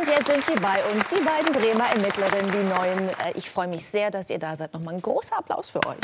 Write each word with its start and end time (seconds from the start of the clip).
Und 0.00 0.08
jetzt 0.08 0.26
sind 0.28 0.44
sie 0.46 0.54
bei 0.54 0.82
uns, 0.94 1.06
die 1.08 1.22
beiden 1.22 1.52
Bremer 1.52 1.84
Ermittlerinnen, 1.94 2.50
die 2.50 2.74
neuen. 2.74 3.08
Äh, 3.10 3.32
ich 3.34 3.50
freue 3.50 3.68
mich 3.68 3.84
sehr, 3.84 4.10
dass 4.10 4.30
ihr 4.30 4.38
da 4.38 4.56
seid. 4.56 4.72
Nochmal 4.72 4.94
ein 4.94 5.02
großer 5.02 5.36
Applaus 5.36 5.68
für 5.68 5.84
euch. 5.86 5.96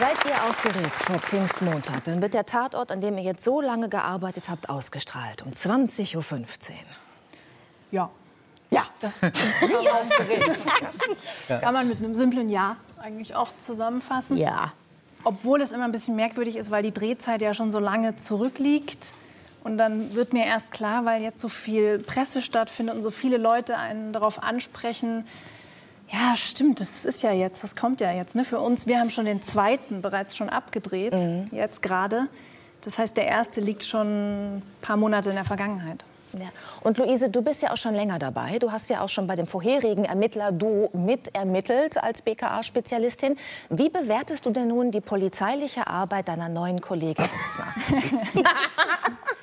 Seid 0.00 0.16
ihr 0.26 0.34
aufgeregt 0.48 0.94
vor 0.94 1.18
Pfingstmontag? 1.18 2.04
Dann 2.04 2.22
wird 2.22 2.34
der 2.34 2.44
Tatort, 2.46 2.90
an 2.90 3.00
dem 3.00 3.18
ihr 3.18 3.24
jetzt 3.24 3.44
so 3.44 3.60
lange 3.60 3.88
gearbeitet 3.88 4.48
habt, 4.48 4.68
ausgestrahlt. 4.68 5.42
Um 5.42 5.52
20.15 5.52 6.16
Uhr. 6.16 6.24
Ja. 7.92 8.10
Ja, 8.70 8.82
Das 9.00 9.22
wie 9.22 9.88
aufgeregt. 9.88 10.66
kann 11.48 11.72
man 11.72 11.88
mit 11.88 11.98
einem 11.98 12.14
simplen 12.14 12.48
Ja 12.48 12.76
eigentlich 13.00 13.34
auch 13.34 13.48
zusammenfassen. 13.60 14.36
Ja. 14.36 14.72
Obwohl 15.24 15.62
es 15.62 15.72
immer 15.72 15.84
ein 15.84 15.92
bisschen 15.92 16.16
merkwürdig 16.16 16.56
ist, 16.56 16.70
weil 16.70 16.82
die 16.82 16.92
Drehzeit 16.92 17.42
ja 17.42 17.54
schon 17.54 17.72
so 17.72 17.78
lange 17.78 18.16
zurückliegt. 18.16 19.14
Und 19.68 19.78
dann 19.78 20.14
wird 20.14 20.32
mir 20.32 20.46
erst 20.46 20.72
klar, 20.72 21.04
weil 21.04 21.22
jetzt 21.22 21.40
so 21.40 21.48
viel 21.48 21.98
Presse 21.98 22.40
stattfindet 22.40 22.94
und 22.96 23.02
so 23.02 23.10
viele 23.10 23.36
Leute 23.36 23.76
einen 23.76 24.12
darauf 24.12 24.42
ansprechen. 24.42 25.26
Ja, 26.08 26.36
stimmt, 26.36 26.80
das 26.80 27.04
ist 27.04 27.22
ja 27.22 27.32
jetzt, 27.32 27.62
das 27.62 27.76
kommt 27.76 28.00
ja 28.00 28.10
jetzt. 28.12 28.34
Ne? 28.34 28.44
Für 28.44 28.60
uns, 28.60 28.86
wir 28.86 28.98
haben 28.98 29.10
schon 29.10 29.26
den 29.26 29.42
zweiten 29.42 30.00
bereits 30.00 30.36
schon 30.36 30.48
abgedreht, 30.48 31.14
jetzt 31.52 31.82
gerade. 31.82 32.28
Das 32.80 32.98
heißt, 32.98 33.16
der 33.16 33.26
erste 33.26 33.60
liegt 33.60 33.84
schon 33.84 34.06
ein 34.56 34.62
paar 34.80 34.96
Monate 34.96 35.28
in 35.28 35.34
der 35.34 35.44
Vergangenheit. 35.44 36.04
Ja. 36.32 36.46
Und 36.82 36.98
Luise, 36.98 37.30
du 37.30 37.42
bist 37.42 37.62
ja 37.62 37.72
auch 37.72 37.76
schon 37.76 37.94
länger 37.94 38.18
dabei. 38.18 38.58
Du 38.58 38.70
hast 38.70 38.88
ja 38.90 39.02
auch 39.02 39.08
schon 39.08 39.26
bei 39.26 39.36
dem 39.36 39.46
vorherigen 39.46 40.04
Ermittler-Duo 40.04 40.90
mitermittelt 40.92 42.02
als 42.02 42.22
BKA-Spezialistin. 42.22 43.36
Wie 43.70 43.90
bewertest 43.90 44.46
du 44.46 44.50
denn 44.50 44.68
nun 44.68 44.90
die 44.90 45.00
polizeiliche 45.00 45.86
Arbeit 45.86 46.28
deiner 46.28 46.48
neuen 46.48 46.80
Kollegin? 46.80 47.24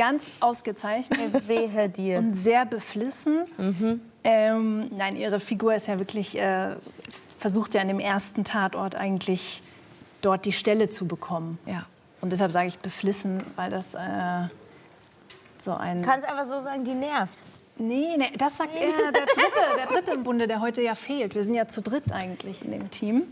Ganz 0.00 0.30
ausgezeichnet. 0.40 1.46
Wehe 1.46 1.90
dir. 1.90 2.20
und 2.20 2.34
sehr 2.34 2.64
beflissen. 2.64 3.44
Ähm, 4.24 4.88
nein, 4.96 5.14
ihre 5.14 5.40
Figur 5.40 5.74
ist 5.74 5.88
ja 5.88 5.98
wirklich, 5.98 6.38
äh, 6.38 6.74
versucht 7.36 7.74
ja 7.74 7.82
an 7.82 7.88
dem 7.88 8.00
ersten 8.00 8.42
Tatort 8.42 8.94
eigentlich 8.94 9.62
dort 10.22 10.46
die 10.46 10.52
Stelle 10.52 10.88
zu 10.88 11.06
bekommen. 11.06 11.58
Ja. 11.66 11.84
Und 12.22 12.32
deshalb 12.32 12.50
sage 12.50 12.68
ich 12.68 12.78
beflissen, 12.78 13.44
weil 13.56 13.68
das 13.68 13.92
äh, 13.92 14.48
so 15.58 15.74
ein... 15.74 16.00
Kannst 16.00 16.26
einfach 16.26 16.46
so 16.46 16.62
sagen, 16.62 16.82
die 16.84 16.94
nervt. 16.94 17.38
Nee, 17.76 18.16
nee, 18.16 18.32
das 18.38 18.56
sagt 18.56 18.74
eher 18.74 18.86
der 18.86 19.12
dritte, 19.26 19.76
der 19.76 19.86
dritte 19.86 20.12
im 20.12 20.22
Bunde, 20.22 20.46
der 20.46 20.62
heute 20.62 20.80
ja 20.80 20.94
fehlt. 20.94 21.34
Wir 21.34 21.44
sind 21.44 21.52
ja 21.52 21.68
zu 21.68 21.82
dritt 21.82 22.10
eigentlich 22.10 22.64
in 22.64 22.72
dem 22.72 22.90
Team. 22.90 23.24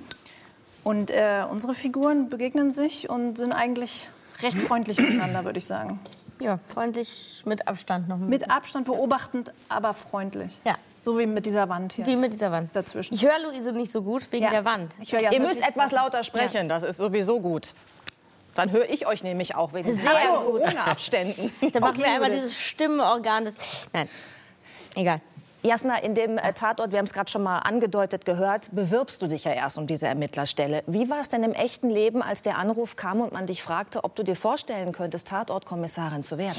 Und 0.84 1.11
äh, 1.12 1.44
unsere 1.50 1.72
Figuren 1.72 2.28
begegnen 2.28 2.74
sich 2.74 3.08
und 3.08 3.39
sind 3.39 3.52
eigentlich 3.55 4.11
recht 4.42 4.61
freundlich 4.61 4.98
miteinander, 4.98 5.46
würde 5.46 5.58
ich 5.58 5.66
sagen. 5.66 5.98
Ja, 6.41 6.58
freundlich 6.72 7.42
mit 7.47 7.67
Abstand 7.69 8.08
noch. 8.08 8.17
Mit 8.19 8.50
Abstand 8.50 8.86
beobachtend, 8.86 9.53
aber 9.69 9.94
freundlich. 9.94 10.61
Ja. 10.64 10.77
So 11.05 11.19
wie 11.19 11.27
mit 11.27 11.47
dieser 11.47 11.69
Wand 11.69 11.92
hier. 11.95 12.06
Wie 12.06 12.17
mit 12.17 12.33
dieser 12.33 12.53
Wand. 12.53 12.75
Dazwischen. 12.75 13.14
Ich 13.14 13.25
höre 13.25 13.39
Luise 13.41 13.72
nicht 13.72 13.91
so 13.91 14.03
gut 14.03 14.30
wegen 14.30 14.45
Ja. 14.45 14.50
der 14.50 14.64
Wand. 14.64 14.92
Ich 15.00 15.12
höre 15.12 15.20
Ihr 15.33 15.41
müsst 15.41 15.67
etwas 15.67 15.91
lauter 15.92 16.22
sprechen, 16.25 16.69
das 16.69 16.83
ist 16.83 16.98
sowieso 16.98 17.41
gut. 17.41 17.75
Dann 18.55 18.72
höre 18.72 18.89
ich 18.91 19.06
euch 19.06 19.22
nämlich 19.22 19.55
auch 19.55 19.72
wegen 19.72 19.92
Sehr 19.92 20.12
sehr 20.17 20.28
gut. 20.30 20.64
Corona-Abständen. 20.64 21.53
Dann 21.72 21.80
machen 21.83 21.98
wir 21.98 22.05
Okay, 22.05 22.14
einmal 22.14 22.28
Judith. 22.30 22.42
dieses 22.45 22.61
Stimmenorgan 22.61 23.45
des. 23.45 23.56
Nein. 23.92 24.08
Egal. 24.97 25.20
Jasna, 25.62 25.97
in 25.97 26.14
dem 26.14 26.39
äh, 26.39 26.53
Tatort, 26.53 26.92
wir 26.92 26.98
haben 26.98 27.06
es 27.06 27.12
gerade 27.12 27.28
schon 27.28 27.42
mal 27.42 27.59
angedeutet 27.59 28.25
gehört, 28.25 28.69
bewirbst 28.70 29.20
du 29.23 29.27
dich 29.27 29.42
ja 29.42 29.53
erst 29.53 29.77
um 29.77 29.89
diese 29.89 30.06
Ermittlerstelle. 30.06 30.84
Wie 30.87 31.11
war 31.11 31.20
es 31.20 31.28
denn 31.28 31.42
im 31.42 31.53
echten 31.53 31.91
Leben, 31.91 32.23
als 32.23 32.42
der 32.42 32.59
Anruf 32.59 32.95
kam 32.95 33.20
und 33.20 33.33
man 33.33 33.47
dich 33.47 33.62
fragte, 33.62 34.05
ob 34.05 34.14
du 34.14 34.23
dir 34.23 34.36
vorstellen 34.36 34.92
könntest, 34.92 35.27
Tatortkommissarin 35.27 36.23
zu 36.23 36.39
werden? 36.39 36.56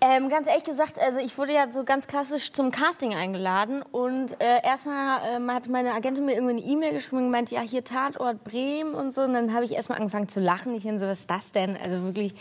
Ähm, 0.00 0.28
ganz 0.28 0.46
ehrlich 0.46 0.64
gesagt, 0.64 0.98
also 1.00 1.18
ich 1.18 1.36
wurde 1.38 1.52
ja 1.52 1.70
so 1.72 1.82
ganz 1.82 2.06
klassisch 2.06 2.52
zum 2.52 2.70
Casting 2.70 3.14
eingeladen 3.14 3.82
und 3.82 4.40
äh, 4.40 4.64
erstmal 4.64 5.20
ähm, 5.34 5.52
hat 5.52 5.68
meine 5.68 5.92
Agentin 5.92 6.24
mir 6.24 6.34
irgendwie 6.34 6.62
eine 6.62 6.72
E-Mail 6.72 6.92
geschrieben 6.92 7.18
und 7.18 7.24
gemeint, 7.24 7.50
ja 7.50 7.60
hier 7.60 7.82
Tatort 7.82 8.44
Bremen 8.44 8.94
und 8.94 9.12
so 9.12 9.22
und 9.22 9.34
dann 9.34 9.52
habe 9.52 9.64
ich 9.64 9.72
erstmal 9.72 9.98
angefangen 9.98 10.28
zu 10.28 10.38
lachen. 10.38 10.72
Ich 10.74 10.84
so, 10.84 11.06
was 11.06 11.20
ist 11.20 11.30
das 11.30 11.50
denn? 11.52 11.76
Also 11.76 12.02
wirklich, 12.04 12.34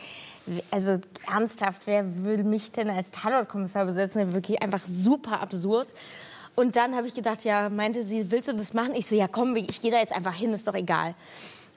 also 0.71 0.97
ernsthaft, 1.31 1.85
wer 1.85 2.23
will 2.23 2.43
mich 2.43 2.71
denn 2.71 2.89
als 2.89 3.11
Tatortkommissar 3.11 3.85
besetzen? 3.85 4.33
Wirklich 4.33 4.61
einfach 4.61 4.85
super 4.85 5.41
absurd. 5.41 5.93
Und 6.55 6.75
dann 6.75 6.95
habe 6.95 7.07
ich 7.07 7.13
gedacht, 7.13 7.43
ja, 7.45 7.69
meinte 7.69 8.03
sie, 8.03 8.31
willst 8.31 8.49
du 8.49 8.53
das 8.53 8.73
machen? 8.73 8.93
Ich 8.93 9.07
so, 9.07 9.15
ja 9.15 9.27
komm, 9.27 9.55
ich 9.55 9.81
gehe 9.81 9.91
da 9.91 9.99
jetzt 9.99 10.13
einfach 10.13 10.35
hin, 10.35 10.53
ist 10.53 10.67
doch 10.67 10.75
egal. 10.75 11.15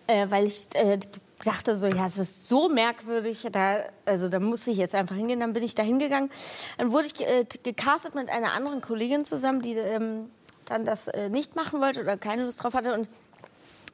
Äh, 0.07 0.27
weil 0.29 0.47
ich 0.47 0.69
äh, 0.75 0.99
dachte 1.45 1.77
so, 1.77 1.87
ja, 1.87 2.07
es 2.07 2.19
ist 2.19 2.49
so 2.49 2.69
merkwürdig, 2.69 3.47
da, 3.53 3.77
also 4.05 4.29
da 4.29 4.41
muss 4.41 4.67
ich 4.67 4.77
jetzt 4.77 4.95
einfach 4.95 5.17
hingehen. 5.17 5.41
Dann 5.41 5.53
bin 5.53 5.63
ich 5.63 5.75
da 5.75 5.83
hingegangen. 5.83 6.31
Dann 6.79 6.93
wurde 6.93 7.07
ich 7.07 7.21
äh, 7.21 7.45
gecastet 7.63 8.15
mit 8.15 8.31
einer 8.31 8.55
anderen 8.55 8.81
Kollegin 8.81 9.25
zusammen, 9.25 9.63
die 9.63 9.75
ähm, 9.75 10.31
dann 10.65 10.85
das 10.85 11.09
äh, 11.09 11.29
nicht 11.29 11.57
machen 11.57 11.81
wollte 11.81 12.01
oder 12.01 12.17
keine 12.17 12.45
Lust 12.45 12.63
drauf 12.63 12.75
hatte. 12.75 12.95
Und 12.95 13.09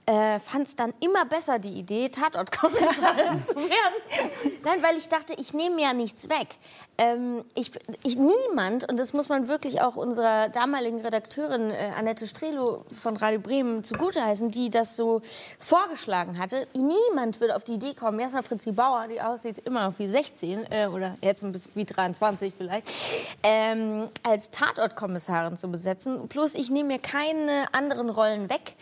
äh, 0.08 0.40
fand 0.40 0.66
es 0.66 0.74
dann 0.74 0.94
immer 1.00 1.26
besser, 1.26 1.58
die 1.58 1.72
Idee, 1.72 2.08
Tatortkommissarin 2.08 3.42
zu 3.46 3.56
werden. 3.56 4.62
Nein, 4.64 4.82
weil 4.82 4.96
ich 4.96 5.08
dachte, 5.08 5.34
ich 5.36 5.52
nehme 5.52 5.82
ja 5.82 5.92
nichts 5.92 6.30
weg. 6.30 6.56
Ähm, 6.96 7.44
ich, 7.54 7.70
ich, 8.02 8.16
niemand, 8.16 8.88
und 8.88 8.98
das 8.98 9.12
muss 9.12 9.28
man 9.28 9.48
wirklich 9.48 9.82
auch 9.82 9.96
unserer 9.96 10.48
damaligen 10.48 11.02
Redakteurin 11.02 11.70
äh, 11.70 11.90
Annette 11.96 12.26
Strelo 12.26 12.86
von 12.90 13.18
Radio 13.18 13.38
Bremen 13.38 13.84
zugutheißen, 13.84 14.50
die 14.50 14.70
das 14.70 14.96
so 14.96 15.20
vorgeschlagen 15.60 16.38
hatte. 16.38 16.66
Niemand 16.74 17.40
würde 17.40 17.54
auf 17.54 17.64
die 17.64 17.74
Idee 17.74 17.92
kommen, 17.92 18.18
erstmal 18.18 18.42
Fritzi 18.42 18.72
Bauer, 18.72 19.08
die 19.08 19.20
aussieht 19.20 19.58
immer 19.58 19.86
noch 19.88 19.98
wie 19.98 20.08
16 20.08 20.72
äh, 20.72 20.86
oder 20.86 21.16
jetzt 21.20 21.44
ein 21.44 21.52
bisschen 21.52 21.72
wie 21.74 21.84
23 21.84 22.54
vielleicht, 22.56 22.88
ähm, 23.42 24.08
als 24.22 24.50
Tatortkommissarin 24.50 25.58
zu 25.58 25.70
besetzen. 25.70 26.28
Plus, 26.28 26.54
ich 26.54 26.70
nehme 26.70 26.94
mir 26.94 26.98
keine 26.98 27.66
anderen 27.72 28.08
Rollen 28.08 28.48
weg. 28.48 28.74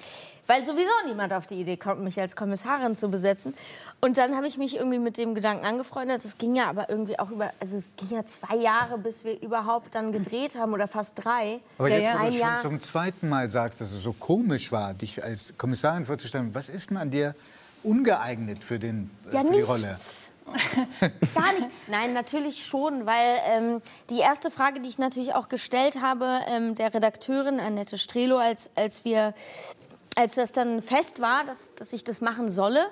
Weil 0.47 0.65
sowieso 0.65 0.91
niemand 1.07 1.33
auf 1.33 1.47
die 1.47 1.61
Idee 1.61 1.77
kommt, 1.77 2.03
mich 2.03 2.21
als 2.21 2.37
Kommissarin 2.37 2.95
zu 2.97 3.11
besetzen. 3.11 3.55
Und 4.01 4.19
dann 4.19 4.37
habe 4.37 4.47
ich 4.47 4.59
mich 4.59 4.77
irgendwie 4.77 4.99
mit 4.99 5.19
dem 5.19 5.34
Gedanken 5.34 5.67
angefreundet. 5.67 6.25
Das 6.25 6.39
ging 6.39 6.55
ja 6.55 6.69
aber 6.69 6.89
irgendwie 6.89 7.19
auch 7.19 7.31
über, 7.31 7.53
also 7.61 7.77
es 7.77 7.97
ging 7.97 8.11
ja 8.11 8.25
zwei 8.25 8.57
Jahre, 8.57 8.99
bis 8.99 9.25
wir 9.25 9.41
überhaupt 9.41 9.95
dann 9.95 10.12
gedreht 10.12 10.57
haben 10.57 10.73
oder 10.73 10.89
fast 10.89 11.25
drei. 11.25 11.61
Aber 11.79 11.89
jetzt, 11.89 12.03
ja. 12.03 12.21
wo 12.21 12.31
du 12.31 12.39
schon 12.39 12.61
zum 12.62 12.81
zweiten 12.81 13.29
Mal 13.29 13.51
sagst, 13.51 13.81
dass 13.81 13.93
es 13.93 14.03
so 14.03 14.12
komisch 14.12 14.71
war, 14.73 14.95
dich 14.95 15.23
als 15.23 15.55
Kommissarin 15.59 16.05
vorzustellen, 16.05 16.55
was 16.55 16.69
ist 16.69 16.91
denn 16.91 16.97
an 16.97 17.11
dir 17.11 17.34
ungeeignet 17.83 18.63
für, 18.63 18.78
den, 18.78 19.11
äh, 19.28 19.34
Ja, 19.34 19.45
für 19.45 19.53
die 19.53 19.61
Rolle? 19.61 19.89
nichts. 19.89 20.31
Gar 21.34 21.53
nicht. 21.55 21.69
Nein, 21.89 22.13
natürlich 22.13 22.65
schon, 22.67 23.05
weil 23.05 23.39
ähm, 23.49 23.83
die 24.11 24.21
erste 24.21 24.51
Frage, 24.51 24.81
die 24.81 24.89
ich 24.89 24.99
natürlich 24.99 25.34
auch 25.34 25.49
gestellt 25.49 26.01
habe, 26.01 26.41
ähm, 26.49 26.75
der 26.75 26.95
Redakteurin 26.95 27.59
Annette 27.59 27.99
Strelo, 27.99 28.39
als, 28.39 28.71
als, 28.77 29.05
wir, 29.05 29.34
als 30.16 30.34
das 30.34 30.53
dann 30.53 30.82
fest 30.82 31.21
war, 31.21 31.44
dass, 31.44 31.75
dass 31.75 31.93
ich 31.93 32.03
das 32.03 32.21
machen 32.21 32.49
solle 32.49 32.87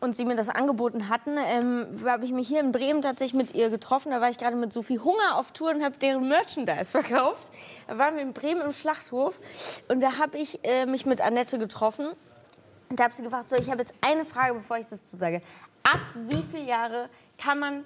und 0.00 0.14
sie 0.14 0.24
mir 0.24 0.34
das 0.34 0.48
angeboten 0.50 1.08
hatten, 1.08 1.36
ähm, 1.38 1.86
habe 2.04 2.24
ich 2.24 2.32
mich 2.32 2.48
hier 2.48 2.60
in 2.60 2.72
Bremen 2.72 3.00
tatsächlich 3.00 3.34
mit 3.34 3.54
ihr 3.54 3.70
getroffen. 3.70 4.10
Da 4.10 4.20
war 4.20 4.28
ich 4.28 4.36
gerade 4.36 4.56
mit 4.56 4.72
Sophie 4.72 4.98
Hunger 4.98 5.36
auf 5.36 5.52
Tour 5.52 5.70
und 5.70 5.82
habe 5.82 5.96
deren 5.96 6.28
Merchandise 6.28 6.90
verkauft. 7.00 7.50
Da 7.86 7.96
waren 7.96 8.16
wir 8.16 8.22
in 8.22 8.34
Bremen 8.34 8.60
im 8.60 8.72
Schlachthof 8.72 9.40
und 9.88 10.02
da 10.02 10.18
habe 10.18 10.36
ich 10.36 10.62
äh, 10.64 10.84
mich 10.84 11.06
mit 11.06 11.20
Annette 11.20 11.58
getroffen. 11.58 12.08
Und 12.90 13.00
da 13.00 13.04
habe 13.04 13.14
sie 13.14 13.22
gefragt, 13.22 13.48
so, 13.48 13.56
ich 13.56 13.70
habe 13.70 13.80
jetzt 13.80 13.94
eine 14.02 14.24
Frage, 14.24 14.54
bevor 14.54 14.76
ich 14.76 14.88
das 14.88 15.04
zusage. 15.04 15.40
Ab 15.84 16.00
wie 16.26 16.42
viele 16.50 16.64
Jahre 16.64 17.08
kann 17.38 17.58
man 17.58 17.84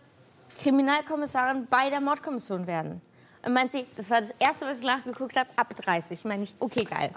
Kriminalkommissarin 0.60 1.66
bei 1.70 1.90
der 1.90 2.00
Mordkommission 2.00 2.66
werden? 2.66 3.00
Und 3.48 3.54
meint 3.54 3.70
sie, 3.70 3.86
das 3.96 4.10
war 4.10 4.20
das 4.20 4.34
Erste, 4.38 4.66
was 4.66 4.80
ich 4.80 4.84
nachgeguckt 4.84 5.34
habe, 5.34 5.48
ab 5.56 5.74
30. 5.74 6.22
Meine 6.26 6.42
ich, 6.42 6.52
okay, 6.60 6.84
geil. 6.84 7.10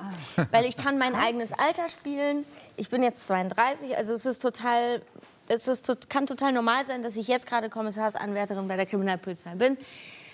Weil 0.51 0.63
ich 0.63 0.77
kann 0.77 0.97
mein 0.97 1.13
eigenes 1.13 1.51
Alter 1.51 1.89
spielen. 1.89 2.45
Ich 2.77 2.87
bin 2.87 3.03
jetzt 3.03 3.27
32, 3.27 3.97
also 3.97 4.13
es 4.13 4.25
ist 4.25 4.41
total, 4.41 5.01
es 5.49 5.67
ist, 5.67 6.09
kann 6.09 6.27
total 6.27 6.53
normal 6.53 6.85
sein, 6.85 7.01
dass 7.01 7.17
ich 7.17 7.27
jetzt 7.27 7.47
gerade 7.47 7.69
Kommissarsanwärterin 7.69 8.65
bei 8.69 8.77
der 8.77 8.85
Kriminalpolizei 8.85 9.55
bin. 9.55 9.77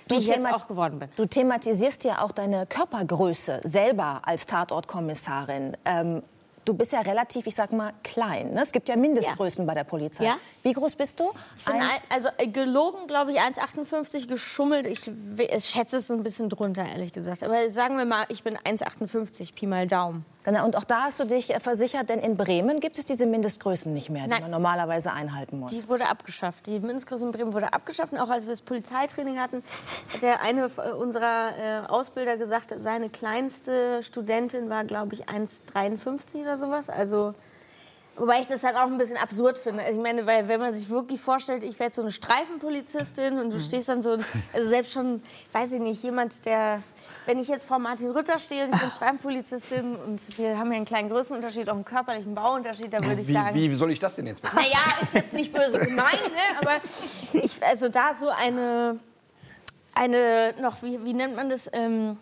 Wie 0.08 0.18
ich 0.18 0.28
jetzt 0.28 0.46
auch 0.46 0.68
geworden 0.68 1.00
bin. 1.00 1.10
Du 1.16 1.26
thematisierst 1.26 2.04
ja 2.04 2.22
auch 2.22 2.32
deine 2.32 2.68
Körpergröße 2.68 3.62
selber 3.64 4.22
als 4.24 4.46
Tatortkommissarin. 4.46 5.76
Ähm, 5.84 6.22
du 6.68 6.74
bist 6.74 6.92
ja 6.92 7.02
relativ, 7.02 7.48
ich 7.48 7.56
sag 7.56 7.72
mal, 7.72 7.94
klein. 8.04 8.54
Ne? 8.54 8.62
Es 8.62 8.72
gibt 8.72 8.90
ja 8.90 8.96
Mindestgrößen 8.96 9.66
bei 9.66 9.74
der 9.74 9.84
Polizei. 9.84 10.26
Ja. 10.26 10.38
Wie 10.64 10.74
groß 10.74 10.96
bist 10.96 11.20
du? 11.20 11.32
Ein, 11.66 11.82
also 12.10 12.30
äh, 12.38 12.48
gelogen, 12.48 13.08
glaube 13.08 13.32
ich, 13.32 13.40
1,58 13.40 14.28
geschummelt. 14.28 14.86
Ich, 14.86 15.10
ich 15.38 15.66
schätze 15.66 15.98
es 15.98 16.12
ein 16.12 16.24
bisschen 16.24 16.50
drunter, 16.50 16.86
ehrlich 16.86 17.14
gesagt. 17.14 17.44
Aber 17.44 17.70
sagen 17.70 17.98
wir 17.98 18.06
mal, 18.06 18.26
ich 18.30 18.44
bin 18.44 18.58
1,58, 18.58 19.54
Pi 19.54 19.66
mal 19.66 19.88
Daumen. 19.88 20.26
Genau, 20.44 20.64
und 20.64 20.78
auch 20.78 20.86
da 20.86 21.04
hast 21.04 21.20
du 21.20 21.26
dich 21.26 21.54
äh, 21.54 21.60
versichert, 21.60 22.10
denn 22.10 22.20
in 22.20 22.38
Bremen 22.38 22.80
gibt 22.80 22.98
es 22.98 23.06
diese 23.06 23.26
Mindestgrößen 23.26 23.94
nicht 23.94 24.10
mehr, 24.10 24.24
die 24.24 24.30
Nein. 24.30 24.44
man 24.44 24.52
normalerweise 24.52 25.12
einhalten 25.12 25.60
muss. 25.60 25.72
Die 25.72 25.90
wurde 25.90 26.08
abgeschafft. 26.08 26.68
Die 26.68 26.80
Mindestgröße 26.80 27.26
in 27.26 27.32
Bremen 27.32 27.54
wurde 27.54 27.74
abgeschafft. 27.74 28.14
Und 28.14 28.20
auch 28.20 28.30
als 28.30 28.46
wir 28.46 28.52
das 28.52 28.62
Polizeitraining 28.62 29.40
hatten, 29.40 29.62
hat 30.14 30.22
der 30.22 30.42
eine 30.42 30.70
äh, 30.78 30.92
unserer 30.92 31.50
äh, 31.58 31.88
Ausbilder 31.88 32.38
gesagt, 32.38 32.74
seine 32.78 33.10
kleinste 33.10 34.02
Studentin 34.04 34.70
war, 34.70 34.86
glaube 34.86 35.16
ich, 35.16 35.28
1,53 35.28 36.44
oder 36.44 36.58
sowas. 36.58 36.90
Also 36.90 37.34
Wobei 38.18 38.40
ich 38.40 38.48
das 38.48 38.62
dann 38.62 38.76
auch 38.76 38.88
ein 38.88 38.98
bisschen 38.98 39.18
absurd 39.18 39.60
finde. 39.60 39.84
Also 39.84 39.96
ich 39.96 40.04
meine, 40.04 40.26
weil 40.26 40.48
wenn 40.48 40.60
man 40.60 40.74
sich 40.74 40.90
wirklich 40.90 41.22
vorstellt, 41.22 41.64
ich 41.64 41.80
wäre 41.80 41.92
so 41.92 42.02
eine 42.02 42.12
Streifenpolizistin 42.12 43.38
und 43.38 43.52
du 43.52 43.60
stehst 43.60 43.90
dann 43.90 44.02
so, 44.02 44.18
also 44.54 44.70
selbst 44.70 44.92
schon, 44.92 45.22
weiß 45.54 45.74
ich 45.74 45.82
nicht, 45.82 46.02
jemand, 46.02 46.46
der, 46.46 46.82
wenn 47.28 47.40
ich 47.40 47.50
jetzt 47.50 47.68
vor 47.68 47.78
Martin 47.78 48.10
Rütter 48.12 48.40
stehe 48.40 48.64
und 48.64 48.74
ich 48.74 48.80
bin 48.80 48.90
Streifenpolizistin 48.90 49.96
und 49.98 50.38
wir 50.38 50.58
haben 50.58 50.72
ja 50.72 50.78
einen 50.78 50.86
kleinen 50.86 51.10
Größenunterschied, 51.10 51.70
auch 51.70 51.76
einen 51.76 51.84
körperlichen 51.86 52.34
Bauunterschied, 52.34 52.92
da 52.92 53.04
würde 53.04 53.22
ich 53.22 53.28
Wie, 53.28 53.34
sagen, 53.34 53.54
wie 53.54 53.76
soll 53.76 53.92
ich 53.92 54.00
das 54.00 54.16
denn 54.16 54.28
jetzt 54.28 54.42
wissen? 54.44 54.56
naja, 54.56 54.80
ist 55.02 55.14
jetzt 55.14 55.34
nicht 55.34 55.54
böse 55.54 55.78
gemeint, 55.78 56.24
ne? 56.24 56.58
aber 56.62 56.78
ich, 57.34 57.62
also 57.64 57.90
da 57.90 58.14
so 58.14 58.30
eine, 58.30 58.98
eine 59.94 60.54
noch, 60.62 60.82
wie, 60.82 61.04
wie 61.04 61.14
nennt 61.14 61.36
man 61.36 61.50
das? 61.50 61.70
Ähm, 61.74 62.18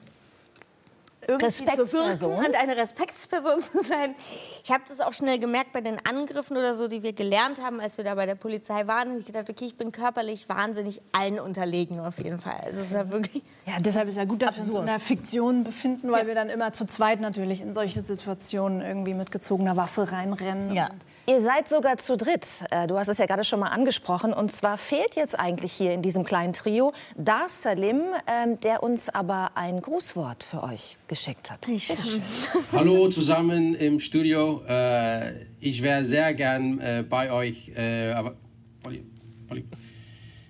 irgendwie 1.28 1.52
zu 1.52 1.92
wirken 1.94 2.26
und 2.26 2.56
eine 2.56 2.78
Respektsperson 2.78 3.60
zu 3.62 3.82
sein. 3.82 4.16
Ich 4.64 4.72
habe 4.72 4.84
das 4.88 5.02
auch 5.02 5.14
schnell 5.14 5.40
gemerkt 5.40 5.74
bei 5.74 5.82
den 5.82 5.98
Angriffen 6.06 6.58
oder 6.58 6.76
so, 6.76 6.88
die 6.88 7.04
wir 7.04 7.14
gelernt 7.14 7.62
haben, 7.62 7.80
als 7.80 7.98
wir 7.98 8.06
da 8.06 8.16
bei 8.16 8.26
der 8.26 8.36
Polizei 8.36 8.88
waren. 8.88 9.12
Und 9.12 9.20
ich 9.20 9.26
gedacht, 9.26 9.50
okay, 9.50 9.66
ich 9.66 9.78
bin 9.78 9.92
körperlich 9.92 10.48
wahnsinnig 10.50 11.02
allen 11.12 11.40
unterlegen 11.40 12.00
auf 12.00 12.18
jeden 12.18 12.40
Fall. 12.40 12.60
Also 12.66 12.80
es 12.80 12.88
ist 12.88 12.94
ja 12.94 13.12
wirklich 13.12 13.44
Ja, 13.66 13.74
deshalb 13.80 14.08
ist 14.10 14.18
ja 14.18 14.26
gut, 14.26 14.42
dass 14.42 14.56
wir 14.56 14.64
uns 14.64 14.76
in 14.76 14.86
der 14.86 15.00
Fiktion 15.00 15.64
befinden, 15.64 16.12
weil 16.12 16.28
wir 16.28 16.36
dann 16.36 16.50
immer 16.50 16.74
zu 16.74 16.86
zweit 16.86 17.22
natürlich 17.22 17.62
in 17.62 17.74
solche 17.74 18.02
Situationen 18.02 18.82
irgendwie 18.82 19.14
mit 19.14 19.32
gezogener 19.32 19.76
Waffe 19.78 20.12
reinrennen. 20.12 20.74
Ja. 20.74 20.90
Ihr 21.28 21.42
seid 21.42 21.68
sogar 21.68 21.98
zu 21.98 22.18
dritt. 22.18 22.46
Äh, 22.70 22.86
Du 22.86 23.00
hast 23.00 23.08
es 23.08 23.18
ja 23.18 23.26
gerade 23.26 23.44
schon 23.44 23.60
mal 23.60 23.70
angesprochen. 23.70 24.32
Und 24.32 24.52
zwar 24.52 24.78
fehlt 24.78 25.16
jetzt 25.16 25.40
eigentlich 25.40 25.72
hier 25.72 25.92
in 25.92 26.04
diesem 26.04 26.24
kleinen 26.24 26.54
Trio 26.54 26.94
Dar 27.18 27.50
Salim, 27.50 28.02
ähm, 28.28 28.60
der 28.60 28.84
uns 28.84 29.10
aber 29.10 29.50
ein 29.56 29.82
Grußwort 29.82 30.44
für 30.44 30.62
euch 30.64 31.00
geschickt 31.08 31.50
hat. 31.50 31.66
Schön. 31.66 31.98
Hallo 32.74 33.10
zusammen 33.10 33.74
im 33.74 34.00
Studio. 34.00 34.62
Äh, 34.68 35.46
ich 35.60 35.82
wäre 35.82 36.06
sehr 36.06 36.36
gern 36.36 36.80
äh, 36.80 37.04
bei 37.08 37.32
euch, 37.32 37.72
aber 37.76 38.36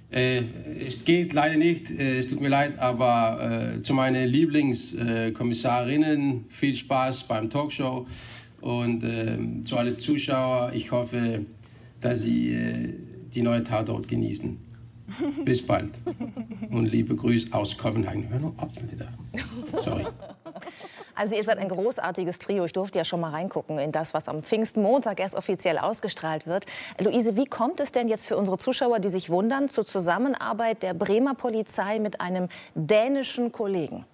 es 0.09 1.05
geht 1.05 1.31
leider 1.33 1.55
nicht. 1.55 1.89
Es 1.89 2.29
tut 2.29 2.41
mir 2.41 2.49
leid, 2.49 2.77
aber 2.79 3.79
zu 3.81 3.93
meinen 3.93 4.27
Lieblingskommissarinnen 4.27 6.47
viel 6.49 6.75
Spaß 6.75 7.27
beim 7.27 7.49
Talkshow 7.49 8.05
und 8.65 9.03
äh, 9.03 9.37
zu 9.63 9.77
allen 9.77 9.99
Zuschauern. 9.99 10.73
Ich 10.73 10.91
hoffe, 10.91 11.45
dass 12.01 12.23
Sie 12.23 12.51
äh, 12.51 12.93
die 13.33 13.43
neue 13.43 13.63
Tatort 13.63 14.07
genießen. 14.07 14.57
Bis 15.45 15.65
bald 15.65 15.91
und 16.71 16.87
liebe 16.87 17.15
Grüße 17.15 17.49
aus 17.51 17.77
Kopenhagen. 17.77 18.27
Hör 18.27 18.39
noch 18.39 18.57
ab 18.57 18.71
mit 18.81 18.99
da. 18.99 19.79
Sorry. 19.79 20.03
Also 21.13 21.35
ihr 21.35 21.43
seid 21.43 21.59
ein 21.59 21.69
großartiges 21.69 22.39
Trio. 22.39 22.65
Ich 22.65 22.73
durfte 22.73 22.97
ja 22.97 23.05
schon 23.05 23.21
mal 23.21 23.29
reingucken 23.29 23.77
in 23.77 23.91
das, 23.91 24.15
was 24.15 24.27
am 24.27 24.41
Pfingstmontag 24.41 25.19
erst 25.19 25.35
offiziell 25.35 25.77
ausgestrahlt 25.77 26.47
wird. 26.47 26.65
Luise, 26.99 27.37
wie 27.37 27.45
kommt 27.45 27.79
es 27.79 27.91
denn 27.91 28.07
jetzt 28.07 28.25
für 28.25 28.35
unsere 28.35 28.57
Zuschauer, 28.57 28.99
die 28.99 29.09
sich 29.09 29.29
wundern, 29.29 29.69
zur 29.69 29.85
Zusammenarbeit 29.85 30.81
der 30.81 30.95
Bremer 30.95 31.35
Polizei 31.35 31.99
mit 31.99 32.19
einem 32.19 32.49
dänischen 32.73 33.51
Kollegen? 33.51 34.05